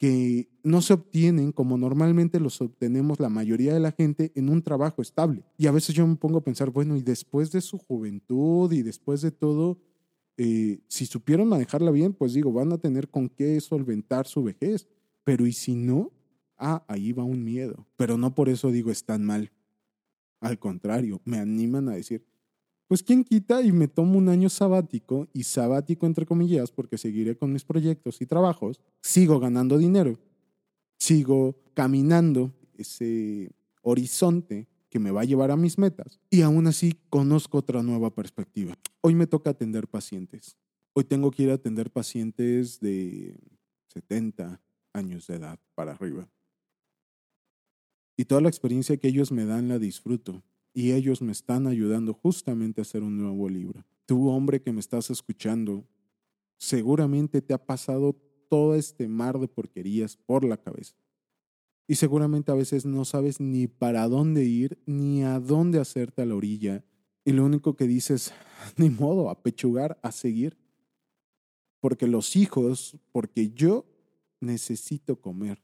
que 0.03 0.49
no 0.63 0.81
se 0.81 0.91
obtienen 0.91 1.53
como 1.53 1.77
normalmente 1.77 2.37
los 2.41 2.59
obtenemos 2.59 3.21
la 3.21 3.29
mayoría 3.29 3.73
de 3.73 3.79
la 3.79 3.93
gente 3.93 4.33
en 4.35 4.49
un 4.49 4.61
trabajo 4.61 5.01
estable. 5.01 5.45
Y 5.57 5.67
a 5.67 5.71
veces 5.71 5.95
yo 5.95 6.05
me 6.05 6.17
pongo 6.17 6.39
a 6.39 6.43
pensar, 6.43 6.71
bueno, 6.71 6.97
y 6.97 7.01
después 7.01 7.53
de 7.53 7.61
su 7.61 7.77
juventud 7.77 8.69
y 8.73 8.81
después 8.81 9.21
de 9.21 9.31
todo, 9.31 9.79
eh, 10.35 10.81
si 10.89 11.05
supieron 11.05 11.47
manejarla 11.47 11.89
bien, 11.89 12.11
pues 12.11 12.33
digo, 12.33 12.51
van 12.51 12.73
a 12.73 12.79
tener 12.79 13.07
con 13.07 13.29
qué 13.29 13.61
solventar 13.61 14.27
su 14.27 14.43
vejez. 14.43 14.89
Pero 15.23 15.47
¿y 15.47 15.53
si 15.53 15.73
no? 15.73 16.11
Ah, 16.57 16.83
ahí 16.89 17.13
va 17.13 17.23
un 17.23 17.41
miedo. 17.41 17.87
Pero 17.95 18.17
no 18.17 18.35
por 18.35 18.49
eso 18.49 18.71
digo 18.71 18.91
están 18.91 19.23
mal. 19.23 19.53
Al 20.41 20.59
contrario, 20.59 21.21
me 21.23 21.39
animan 21.39 21.87
a 21.87 21.93
decir, 21.93 22.25
pues 22.93 23.01
quién 23.01 23.23
quita 23.23 23.63
y 23.63 23.71
me 23.71 23.87
tomo 23.87 24.19
un 24.19 24.29
año 24.29 24.49
sabático 24.49 25.27
y 25.33 25.45
sabático 25.45 26.05
entre 26.05 26.27
comillas 26.27 26.69
porque 26.69 26.99
seguiré 26.99 27.35
con 27.35 27.51
mis 27.51 27.65
proyectos 27.65 28.21
y 28.21 28.27
trabajos, 28.27 28.79
sigo 29.01 29.39
ganando 29.39 29.79
dinero, 29.79 30.19
sigo 30.99 31.55
caminando 31.73 32.53
ese 32.77 33.51
horizonte 33.81 34.67
que 34.91 34.99
me 34.99 35.09
va 35.09 35.21
a 35.21 35.23
llevar 35.23 35.49
a 35.49 35.57
mis 35.57 35.79
metas 35.79 36.19
y 36.29 36.43
aún 36.43 36.67
así 36.67 36.93
conozco 37.09 37.57
otra 37.57 37.81
nueva 37.81 38.13
perspectiva. 38.13 38.77
Hoy 39.01 39.15
me 39.15 39.25
toca 39.25 39.49
atender 39.49 39.87
pacientes. 39.87 40.55
Hoy 40.93 41.05
tengo 41.05 41.31
que 41.31 41.41
ir 41.41 41.49
a 41.49 41.55
atender 41.55 41.89
pacientes 41.89 42.79
de 42.79 43.35
70 43.87 44.61
años 44.93 45.25
de 45.25 45.37
edad 45.37 45.57
para 45.73 45.93
arriba. 45.93 46.29
Y 48.15 48.25
toda 48.25 48.41
la 48.41 48.49
experiencia 48.49 48.97
que 48.97 49.07
ellos 49.07 49.31
me 49.31 49.45
dan 49.45 49.67
la 49.67 49.79
disfruto 49.79 50.43
y 50.73 50.91
ellos 50.93 51.21
me 51.21 51.31
están 51.31 51.67
ayudando 51.67 52.13
justamente 52.13 52.81
a 52.81 52.83
hacer 52.83 53.03
un 53.03 53.17
nuevo 53.17 53.47
libro. 53.47 53.85
Tú, 54.05 54.29
hombre 54.29 54.61
que 54.61 54.73
me 54.73 54.79
estás 54.79 55.09
escuchando, 55.09 55.85
seguramente 56.57 57.41
te 57.41 57.53
ha 57.53 57.63
pasado 57.63 58.15
todo 58.49 58.75
este 58.75 59.07
mar 59.07 59.39
de 59.39 59.47
porquerías 59.47 60.17
por 60.17 60.43
la 60.43 60.57
cabeza. 60.57 60.95
Y 61.87 61.95
seguramente 61.95 62.51
a 62.51 62.55
veces 62.55 62.85
no 62.85 63.05
sabes 63.05 63.39
ni 63.39 63.67
para 63.67 64.07
dónde 64.07 64.45
ir, 64.45 64.81
ni 64.85 65.23
a 65.23 65.39
dónde 65.39 65.79
hacerte 65.79 66.21
a 66.21 66.25
la 66.25 66.35
orilla. 66.35 66.83
Y 67.25 67.33
lo 67.33 67.45
único 67.45 67.75
que 67.75 67.87
dices, 67.87 68.33
ni 68.77 68.89
modo, 68.89 69.29
a 69.29 69.41
pechugar, 69.41 69.99
a 70.01 70.11
seguir. 70.11 70.57
Porque 71.79 72.07
los 72.07 72.35
hijos, 72.35 72.97
porque 73.11 73.51
yo 73.51 73.85
necesito 74.39 75.19
comer, 75.19 75.61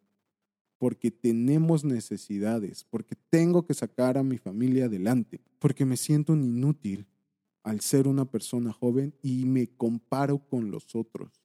porque 0.80 1.12
tenemos 1.12 1.84
necesidades, 1.84 2.86
porque 2.90 3.16
tengo 3.30 3.66
que 3.66 3.76
sacar 3.76 4.18
a 4.18 4.24
mi 4.24 4.38
familia 4.38 4.86
adelante, 4.86 5.42
porque 5.60 5.86
me 5.86 5.98
siento 5.98 6.34
un 6.34 6.44
inútil 6.44 7.06
al 7.64 7.82
ser 7.82 8.08
una 8.08 8.26
persona 8.26 8.72
joven 8.72 9.14
y 9.22 9.46
me 9.46 9.68
comparo 9.68 10.40
con 10.40 10.72
los 10.72 10.96
otros. 10.96 11.44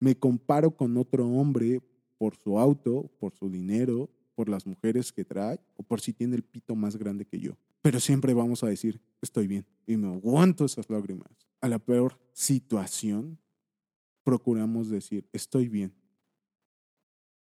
Me 0.00 0.16
comparo 0.16 0.72
con 0.72 0.96
otro 0.98 1.26
hombre 1.26 1.80
por 2.18 2.36
su 2.36 2.58
auto, 2.58 3.10
por 3.18 3.34
su 3.34 3.48
dinero, 3.48 4.10
por 4.34 4.48
las 4.48 4.66
mujeres 4.66 5.12
que 5.12 5.24
trae 5.24 5.60
o 5.76 5.82
por 5.82 6.00
si 6.00 6.12
tiene 6.12 6.36
el 6.36 6.42
pito 6.42 6.74
más 6.74 6.96
grande 6.96 7.24
que 7.24 7.38
yo. 7.38 7.56
Pero 7.82 8.00
siempre 8.00 8.34
vamos 8.34 8.64
a 8.64 8.66
decir, 8.66 9.00
estoy 9.22 9.46
bien 9.46 9.64
y 9.86 9.96
me 9.96 10.08
aguanto 10.08 10.64
esas 10.64 10.90
lágrimas. 10.90 11.30
A 11.60 11.68
la 11.68 11.78
peor 11.78 12.18
situación, 12.32 13.38
procuramos 14.24 14.90
decir, 14.90 15.28
estoy 15.32 15.68
bien. 15.68 15.94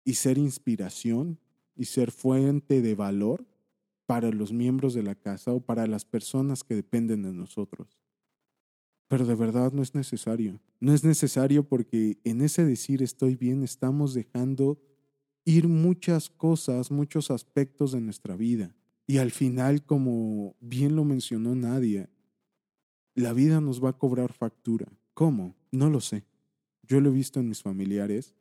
Y 0.06 0.14
ser 0.14 0.38
inspiración 0.38 1.38
y 1.76 1.84
ser 1.84 2.10
fuente 2.10 2.80
de 2.80 2.94
valor 2.94 3.44
para 4.06 4.30
los 4.30 4.52
miembros 4.52 4.94
de 4.94 5.02
la 5.02 5.14
casa 5.14 5.52
o 5.52 5.60
para 5.60 5.86
las 5.86 6.06
personas 6.06 6.64
que 6.64 6.74
dependen 6.74 7.22
de 7.22 7.34
nosotros. 7.34 8.00
Pero 9.08 9.26
de 9.26 9.34
verdad 9.34 9.72
no 9.72 9.82
es 9.82 9.94
necesario. 9.94 10.60
No 10.80 10.94
es 10.94 11.04
necesario 11.04 11.68
porque 11.68 12.18
en 12.24 12.40
ese 12.40 12.64
decir 12.64 13.02
estoy 13.02 13.36
bien 13.36 13.62
estamos 13.62 14.14
dejando 14.14 14.80
ir 15.44 15.68
muchas 15.68 16.30
cosas, 16.30 16.90
muchos 16.90 17.30
aspectos 17.30 17.92
de 17.92 18.00
nuestra 18.00 18.36
vida. 18.36 18.74
Y 19.06 19.18
al 19.18 19.30
final, 19.30 19.84
como 19.84 20.56
bien 20.60 20.96
lo 20.96 21.04
mencionó 21.04 21.54
Nadia, 21.54 22.08
la 23.14 23.32
vida 23.32 23.60
nos 23.60 23.82
va 23.82 23.90
a 23.90 23.98
cobrar 23.98 24.32
factura. 24.32 24.86
¿Cómo? 25.14 25.56
No 25.70 25.88
lo 25.88 26.00
sé. 26.00 26.24
Yo 26.82 27.00
lo 27.00 27.10
he 27.10 27.12
visto 27.12 27.40
en 27.40 27.48
mis 27.48 27.62
familiares 27.62 28.34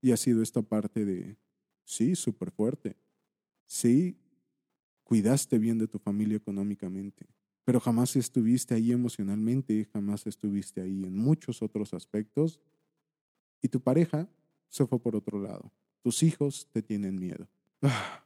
y 0.00 0.12
ha 0.12 0.16
sido 0.16 0.42
esta 0.42 0.62
parte 0.62 1.04
de, 1.04 1.36
sí, 1.84 2.14
súper 2.14 2.50
fuerte. 2.50 2.96
Sí, 3.66 4.16
cuidaste 5.04 5.58
bien 5.58 5.78
de 5.78 5.88
tu 5.88 5.98
familia 5.98 6.36
económicamente, 6.36 7.26
pero 7.64 7.80
jamás 7.80 8.16
estuviste 8.16 8.74
ahí 8.74 8.92
emocionalmente, 8.92 9.88
jamás 9.92 10.26
estuviste 10.26 10.80
ahí 10.80 11.04
en 11.04 11.16
muchos 11.16 11.62
otros 11.62 11.94
aspectos 11.94 12.60
y 13.62 13.68
tu 13.68 13.80
pareja 13.80 14.28
se 14.68 14.86
fue 14.86 14.98
por 14.98 15.16
otro 15.16 15.40
lado. 15.40 15.70
Tus 16.02 16.22
hijos 16.22 16.68
te 16.72 16.82
tienen 16.82 17.18
miedo. 17.18 17.48
Ah, 17.82 18.24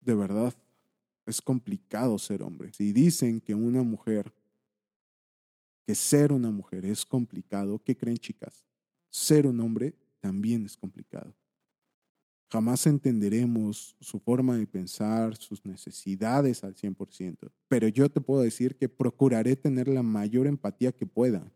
de 0.00 0.14
verdad, 0.14 0.54
es 1.26 1.40
complicado 1.40 2.18
ser 2.18 2.42
hombre. 2.42 2.72
Si 2.72 2.92
dicen 2.92 3.40
que 3.40 3.54
una 3.54 3.82
mujer, 3.82 4.32
que 5.86 5.94
ser 5.94 6.32
una 6.32 6.50
mujer 6.50 6.84
es 6.84 7.04
complicado, 7.04 7.82
¿qué 7.82 7.96
creen 7.96 8.18
chicas? 8.18 8.64
Ser 9.08 9.46
un 9.46 9.60
hombre 9.60 9.94
también 10.24 10.64
es 10.64 10.74
complicado. 10.74 11.34
Jamás 12.50 12.86
entenderemos 12.86 13.94
su 14.00 14.18
forma 14.18 14.56
de 14.56 14.66
pensar, 14.66 15.36
sus 15.36 15.66
necesidades 15.66 16.64
al 16.64 16.74
100%, 16.74 17.50
pero 17.68 17.88
yo 17.88 18.08
te 18.08 18.22
puedo 18.22 18.40
decir 18.40 18.74
que 18.74 18.88
procuraré 18.88 19.54
tener 19.54 19.86
la 19.86 20.02
mayor 20.02 20.46
empatía 20.46 20.92
que 20.92 21.04
pueda. 21.04 21.52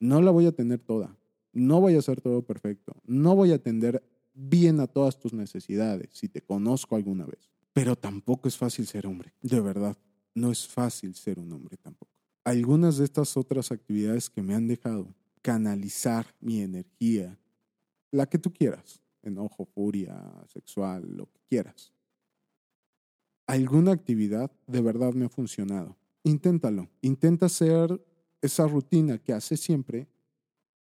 No 0.00 0.22
la 0.22 0.30
voy 0.30 0.46
a 0.46 0.52
tener 0.52 0.78
toda, 0.78 1.14
no 1.52 1.78
voy 1.78 1.96
a 1.96 1.98
hacer 1.98 2.22
todo 2.22 2.40
perfecto, 2.40 2.96
no 3.04 3.36
voy 3.36 3.52
a 3.52 3.56
atender 3.56 4.02
bien 4.32 4.80
a 4.80 4.86
todas 4.86 5.20
tus 5.20 5.34
necesidades 5.34 6.08
si 6.12 6.30
te 6.30 6.40
conozco 6.40 6.96
alguna 6.96 7.26
vez, 7.26 7.50
pero 7.74 7.96
tampoco 7.96 8.48
es 8.48 8.56
fácil 8.56 8.86
ser 8.86 9.06
hombre, 9.06 9.34
de 9.42 9.60
verdad, 9.60 9.98
no 10.34 10.50
es 10.50 10.66
fácil 10.66 11.14
ser 11.14 11.38
un 11.38 11.52
hombre 11.52 11.76
tampoco. 11.76 12.12
Algunas 12.44 12.96
de 12.96 13.04
estas 13.04 13.36
otras 13.36 13.72
actividades 13.72 14.30
que 14.30 14.40
me 14.40 14.54
han 14.54 14.68
dejado 14.68 15.14
canalizar 15.46 16.26
mi 16.40 16.60
energía, 16.60 17.38
la 18.10 18.26
que 18.26 18.36
tú 18.36 18.52
quieras, 18.52 19.00
enojo, 19.22 19.64
furia, 19.64 20.20
sexual, 20.48 21.06
lo 21.08 21.26
que 21.26 21.38
quieras. 21.48 21.92
Alguna 23.46 23.92
actividad 23.92 24.50
de 24.66 24.80
verdad 24.80 25.12
me 25.12 25.26
ha 25.26 25.28
funcionado. 25.28 25.96
Inténtalo. 26.24 26.88
Intenta 27.00 27.46
hacer 27.46 28.04
esa 28.42 28.66
rutina 28.66 29.18
que 29.18 29.32
haces 29.32 29.60
siempre 29.60 30.08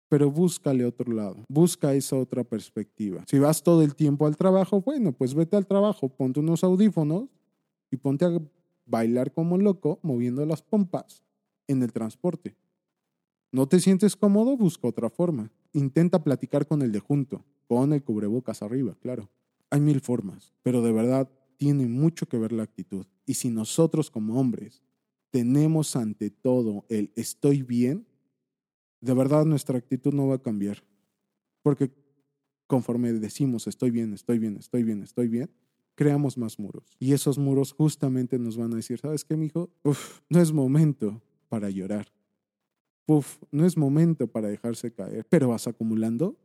pero 0.08 0.32
búscale 0.32 0.86
otro 0.86 1.12
lado, 1.12 1.44
busca 1.50 1.94
esa 1.94 2.15
otra 2.15 2.44
perspectiva. 2.44 3.26
Si 3.28 3.39
vas 3.39 3.63
todo 3.63 3.82
el 3.82 3.96
tiempo 3.96 4.28
al 4.28 4.38
trabajo, 4.38 4.80
bueno, 4.80 5.12
pues 5.12 5.34
vete 5.34 5.58
al 5.58 5.65
trabajo, 5.65 6.08
ponte 6.08 6.39
unos 6.39 6.63
audífonos 6.63 7.28
y 7.91 7.98
ponte 7.98 8.24
a 8.24 8.39
bailar 8.86 9.34
como 9.34 9.58
loco 9.58 10.00
moviendo 10.04 10.46
las 10.46 10.62
pompas 10.62 11.24
en 11.68 11.82
el 11.82 11.91
transporte. 11.91 12.56
¿No 13.56 13.70
te 13.70 13.80
sientes 13.80 14.18
cómodo? 14.18 14.58
Busca 14.58 14.86
otra 14.86 15.10
forma. 15.10 15.50
Intenta 15.72 16.22
platicar 16.22 16.68
con 16.68 16.82
el 16.82 16.91
de 16.91 17.00
junto, 17.00 17.46
pon 17.68 17.94
el 17.94 18.04
cubrebocas 18.04 18.62
arriba, 18.62 18.98
claro. 19.00 19.30
Hay 19.70 19.80
mil 19.80 20.02
formas, 20.02 20.54
pero 20.62 20.82
de 20.82 20.91
verdad 20.91 21.32
tiene 21.56 21.88
mucho 21.88 22.26
que 22.28 22.38
ver 22.38 22.52
la 22.52 22.63
actitud. 22.63 23.06
Y 23.26 23.36
si 23.36 23.50
nosotros 23.50 24.12
como 24.12 24.38
hombres 24.41 24.84
tenemos 25.32 25.96
ante 25.96 26.32
todo 26.32 26.84
el 26.89 27.13
estoy 27.15 27.62
bien, 27.62 28.06
de 29.00 29.13
verdad 29.13 29.46
nuestra 29.46 29.78
actitud 29.78 30.13
no 30.13 30.28
va 30.28 30.36
a 30.36 30.41
cambiar. 30.41 30.84
Porque 31.62 31.94
conforme 32.68 33.13
decimos 33.13 33.68
estoy 33.68 33.89
bien, 33.89 34.12
estoy 34.12 34.38
bien, 34.38 34.58
estoy 34.58 34.84
bien, 34.84 35.02
estoy 35.02 35.30
bien, 35.30 35.50
creamos 35.96 36.38
más 36.38 36.60
muros. 36.60 36.98
Y 37.00 37.13
esos 37.13 37.38
muros 37.38 37.72
justamente 37.72 38.38
nos 38.38 38.58
van 38.58 38.74
a 38.74 38.76
decir, 38.76 39.00
¿sabes 39.00 39.24
qué, 39.24 39.38
mijo? 39.38 39.70
Uf, 39.82 40.20
no 40.28 40.41
es 40.41 40.52
momento 40.52 41.22
para 41.48 41.70
llorar. 41.70 42.14
Uf, 43.08 43.38
no 43.52 43.65
es 43.65 43.78
momento 43.78 44.28
para 44.28 44.48
dejarse 44.48 44.91
caer, 44.91 45.26
pero 45.30 45.50
vas 45.50 45.68
acumulando 45.68 46.36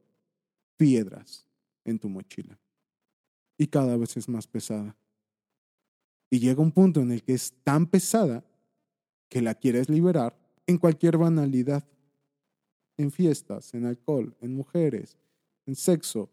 piedras 0.77 1.46
en 1.85 1.99
tu 1.99 2.09
mochila. 2.09 2.59
Y 3.57 3.66
cada 3.66 3.96
vez 3.96 4.16
es 4.16 4.29
más 4.29 4.46
pesada. 4.46 4.96
Y 6.31 6.38
llega 6.38 6.62
un 6.62 6.73
punto 6.73 7.01
en 7.01 7.12
el 7.12 7.23
que 7.23 7.35
es 7.35 7.55
tan 7.64 7.87
pesada 7.87 8.44
que 9.29 9.42
la 9.42 9.55
quieres 9.55 9.88
liberar 9.88 10.38
en 10.66 10.79
cualquier 10.79 11.16
banalidad 11.16 11.85
en 13.01 13.11
fiestas, 13.11 13.73
en 13.75 13.87
alcohol, 13.87 14.37
en 14.40 14.55
mujeres, 14.55 15.16
en 15.66 15.75
sexo, 15.75 16.31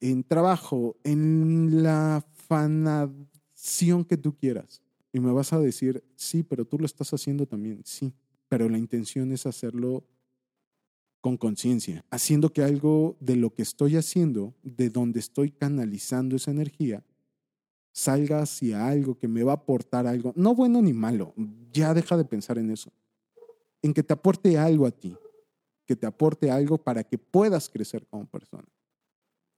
en 0.00 0.22
trabajo, 0.22 0.96
en 1.02 1.82
la 1.82 2.24
fanación 2.46 4.04
que 4.04 4.16
tú 4.16 4.36
quieras. 4.36 4.82
Y 5.12 5.20
me 5.20 5.32
vas 5.32 5.52
a 5.52 5.58
decir, 5.58 6.04
sí, 6.14 6.42
pero 6.42 6.64
tú 6.64 6.78
lo 6.78 6.86
estás 6.86 7.12
haciendo 7.12 7.46
también, 7.46 7.82
sí, 7.84 8.12
pero 8.50 8.68
la 8.68 8.78
intención 8.78 9.30
es 9.30 9.46
hacerlo 9.46 10.04
con 11.20 11.36
conciencia, 11.36 12.04
haciendo 12.10 12.52
que 12.52 12.64
algo 12.64 13.16
de 13.20 13.36
lo 13.36 13.54
que 13.54 13.62
estoy 13.62 13.94
haciendo, 13.94 14.54
de 14.64 14.90
donde 14.90 15.20
estoy 15.20 15.52
canalizando 15.52 16.34
esa 16.34 16.50
energía, 16.50 17.04
salga 17.92 18.42
hacia 18.42 18.88
algo 18.88 19.16
que 19.16 19.28
me 19.28 19.44
va 19.44 19.52
a 19.52 19.54
aportar 19.54 20.08
algo, 20.08 20.32
no 20.34 20.56
bueno 20.56 20.82
ni 20.82 20.92
malo, 20.92 21.32
ya 21.72 21.94
deja 21.94 22.16
de 22.16 22.24
pensar 22.24 22.58
en 22.58 22.72
eso, 22.72 22.90
en 23.82 23.94
que 23.94 24.02
te 24.02 24.14
aporte 24.14 24.58
algo 24.58 24.84
a 24.84 24.90
ti, 24.90 25.16
que 25.86 25.94
te 25.94 26.06
aporte 26.06 26.50
algo 26.50 26.76
para 26.76 27.04
que 27.04 27.18
puedas 27.18 27.68
crecer 27.68 28.04
como 28.08 28.26
persona, 28.26 28.68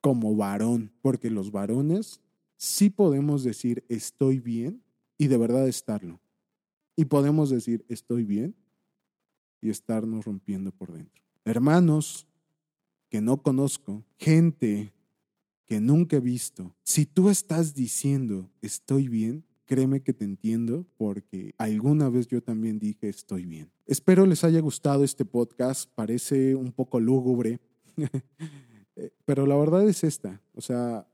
como 0.03 0.37
varón, 0.37 0.93
porque 1.01 1.31
los 1.31 1.51
varones 1.51 2.21
sí 2.59 2.91
podemos 2.91 3.43
decir 3.43 3.87
estoy 3.89 4.39
bien 4.39 4.83
y 5.17 5.29
de 5.29 5.39
verdad 5.39 5.67
estarlo. 5.67 6.21
Y 6.95 7.07
podemos 7.07 7.49
decir 7.49 7.87
estoy 7.89 8.25
bien 8.25 8.55
y 9.63 9.71
estarnos 9.71 10.27
rompiendo 10.27 10.73
por 10.73 10.93
dentro. 10.93 11.23
Hermanos 11.45 12.27
que 13.09 13.21
no 13.21 13.43
conozco, 13.43 14.05
gente 14.19 14.93
que 15.67 15.81
nunca 15.81 16.17
he 16.17 16.21
visto, 16.21 16.75
si 16.83 17.07
tú 17.07 17.31
estás 17.31 17.75
diciendo 17.75 18.51
estoy 18.61 19.09
bien, 19.09 19.45
créeme 19.65 20.03
que 20.03 20.13
te 20.13 20.25
entiendo 20.25 20.85
porque 20.99 21.55
alguna 21.57 22.11
vez 22.11 22.27
yo 22.27 22.43
también 22.43 22.79
dije 22.79 23.09
estoy 23.09 23.47
bien. 23.47 23.71
Espero 23.87 24.27
les 24.27 24.45
haya 24.45 24.61
gustado 24.61 25.05
este 25.05 25.25
podcast, 25.25 25.91
parece 25.95 26.55
un 26.55 26.73
poco 26.73 27.01
lúgubre, 27.01 27.61
eh, 28.97 29.11
pero 29.25 29.47
la 29.47 29.57
verdad 29.57 29.89
es 29.89 30.05
esta, 30.05 30.41
o 30.55 30.61
sea, 30.61 31.07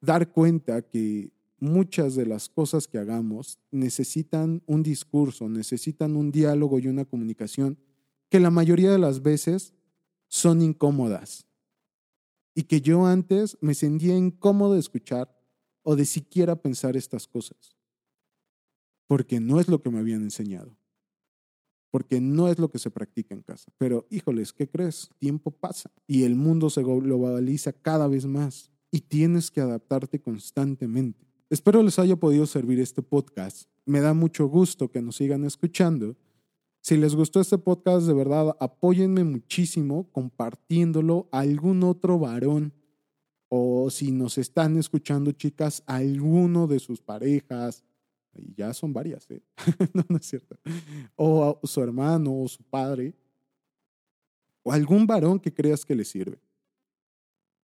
dar 0.00 0.30
cuenta 0.32 0.82
que 0.82 1.30
muchas 1.58 2.14
de 2.14 2.26
las 2.26 2.48
cosas 2.48 2.88
que 2.88 2.98
hagamos 2.98 3.58
necesitan 3.70 4.62
un 4.66 4.82
discurso, 4.82 5.48
necesitan 5.48 6.16
un 6.16 6.30
diálogo 6.30 6.78
y 6.78 6.88
una 6.88 7.04
comunicación 7.04 7.78
que 8.28 8.40
la 8.40 8.50
mayoría 8.50 8.90
de 8.90 8.98
las 8.98 9.22
veces 9.22 9.74
son 10.28 10.62
incómodas 10.62 11.46
y 12.54 12.64
que 12.64 12.80
yo 12.80 13.06
antes 13.06 13.58
me 13.60 13.74
sentía 13.74 14.16
incómodo 14.16 14.74
de 14.74 14.80
escuchar 14.80 15.34
o 15.82 15.96
de 15.96 16.04
siquiera 16.04 16.56
pensar 16.56 16.96
estas 16.96 17.26
cosas. 17.26 17.76
Porque 19.06 19.40
no 19.40 19.60
es 19.60 19.68
lo 19.68 19.82
que 19.82 19.90
me 19.90 19.98
habían 19.98 20.22
enseñado. 20.22 20.76
Porque 21.90 22.20
no 22.20 22.48
es 22.48 22.58
lo 22.58 22.70
que 22.70 22.78
se 22.78 22.90
practica 22.90 23.34
en 23.34 23.42
casa. 23.42 23.70
Pero, 23.78 24.06
híjoles, 24.10 24.52
¿qué 24.52 24.68
crees? 24.68 25.10
Tiempo 25.18 25.50
pasa 25.50 25.90
y 26.06 26.24
el 26.24 26.34
mundo 26.34 26.70
se 26.70 26.82
globaliza 26.82 27.72
cada 27.72 28.08
vez 28.08 28.26
más 28.26 28.72
y 28.90 29.00
tienes 29.00 29.50
que 29.50 29.60
adaptarte 29.60 30.20
constantemente. 30.20 31.33
Espero 31.54 31.84
les 31.84 32.00
haya 32.00 32.16
podido 32.16 32.46
servir 32.46 32.80
este 32.80 33.00
podcast. 33.00 33.68
Me 33.86 34.00
da 34.00 34.12
mucho 34.12 34.48
gusto 34.48 34.90
que 34.90 35.00
nos 35.00 35.14
sigan 35.14 35.44
escuchando. 35.44 36.16
Si 36.80 36.96
les 36.96 37.14
gustó 37.14 37.40
este 37.40 37.58
podcast, 37.58 38.08
de 38.08 38.12
verdad, 38.12 38.56
apóyenme 38.58 39.22
muchísimo 39.22 40.10
compartiéndolo 40.10 41.28
a 41.30 41.38
algún 41.38 41.84
otro 41.84 42.18
varón 42.18 42.72
o 43.48 43.88
si 43.88 44.10
nos 44.10 44.36
están 44.36 44.76
escuchando, 44.78 45.30
chicas, 45.30 45.84
alguno 45.86 46.66
de 46.66 46.80
sus 46.80 47.00
parejas, 47.00 47.84
y 48.34 48.52
ya 48.56 48.74
son 48.74 48.92
varias, 48.92 49.30
¿eh? 49.30 49.40
no, 49.94 50.04
no 50.08 50.16
es 50.16 50.26
cierto, 50.26 50.58
o 51.14 51.60
su 51.62 51.80
hermano 51.80 52.36
o 52.36 52.48
su 52.48 52.64
padre, 52.64 53.14
o 54.64 54.72
algún 54.72 55.06
varón 55.06 55.38
que 55.38 55.54
creas 55.54 55.84
que 55.84 55.94
le 55.94 56.04
sirve. 56.04 56.40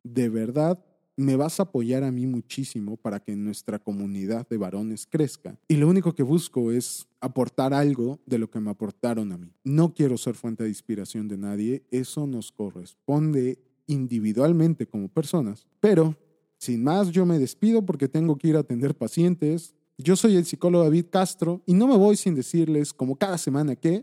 de 0.04 0.28
verdad 0.28 0.78
me 1.20 1.36
vas 1.36 1.60
a 1.60 1.64
apoyar 1.64 2.02
a 2.02 2.10
mí 2.10 2.26
muchísimo 2.26 2.96
para 2.96 3.20
que 3.20 3.36
nuestra 3.36 3.78
comunidad 3.78 4.48
de 4.48 4.56
varones 4.56 5.06
crezca. 5.06 5.58
Y 5.68 5.76
lo 5.76 5.88
único 5.88 6.14
que 6.14 6.22
busco 6.22 6.72
es 6.72 7.06
aportar 7.20 7.74
algo 7.74 8.18
de 8.24 8.38
lo 8.38 8.50
que 8.50 8.58
me 8.60 8.70
aportaron 8.70 9.30
a 9.32 9.36
mí. 9.36 9.52
No 9.62 9.92
quiero 9.92 10.16
ser 10.16 10.34
fuente 10.34 10.64
de 10.64 10.70
inspiración 10.70 11.28
de 11.28 11.36
nadie, 11.36 11.82
eso 11.90 12.26
nos 12.26 12.50
corresponde 12.50 13.58
individualmente 13.86 14.86
como 14.86 15.08
personas. 15.08 15.66
Pero, 15.80 16.16
sin 16.56 16.82
más, 16.82 17.10
yo 17.10 17.26
me 17.26 17.38
despido 17.38 17.84
porque 17.84 18.08
tengo 18.08 18.36
que 18.36 18.48
ir 18.48 18.56
a 18.56 18.60
atender 18.60 18.96
pacientes. 18.96 19.74
Yo 19.98 20.16
soy 20.16 20.36
el 20.36 20.46
psicólogo 20.46 20.84
David 20.84 21.06
Castro 21.10 21.62
y 21.66 21.74
no 21.74 21.86
me 21.86 21.96
voy 21.98 22.16
sin 22.16 22.34
decirles, 22.34 22.94
como 22.94 23.16
cada 23.16 23.36
semana, 23.36 23.76
que... 23.76 24.02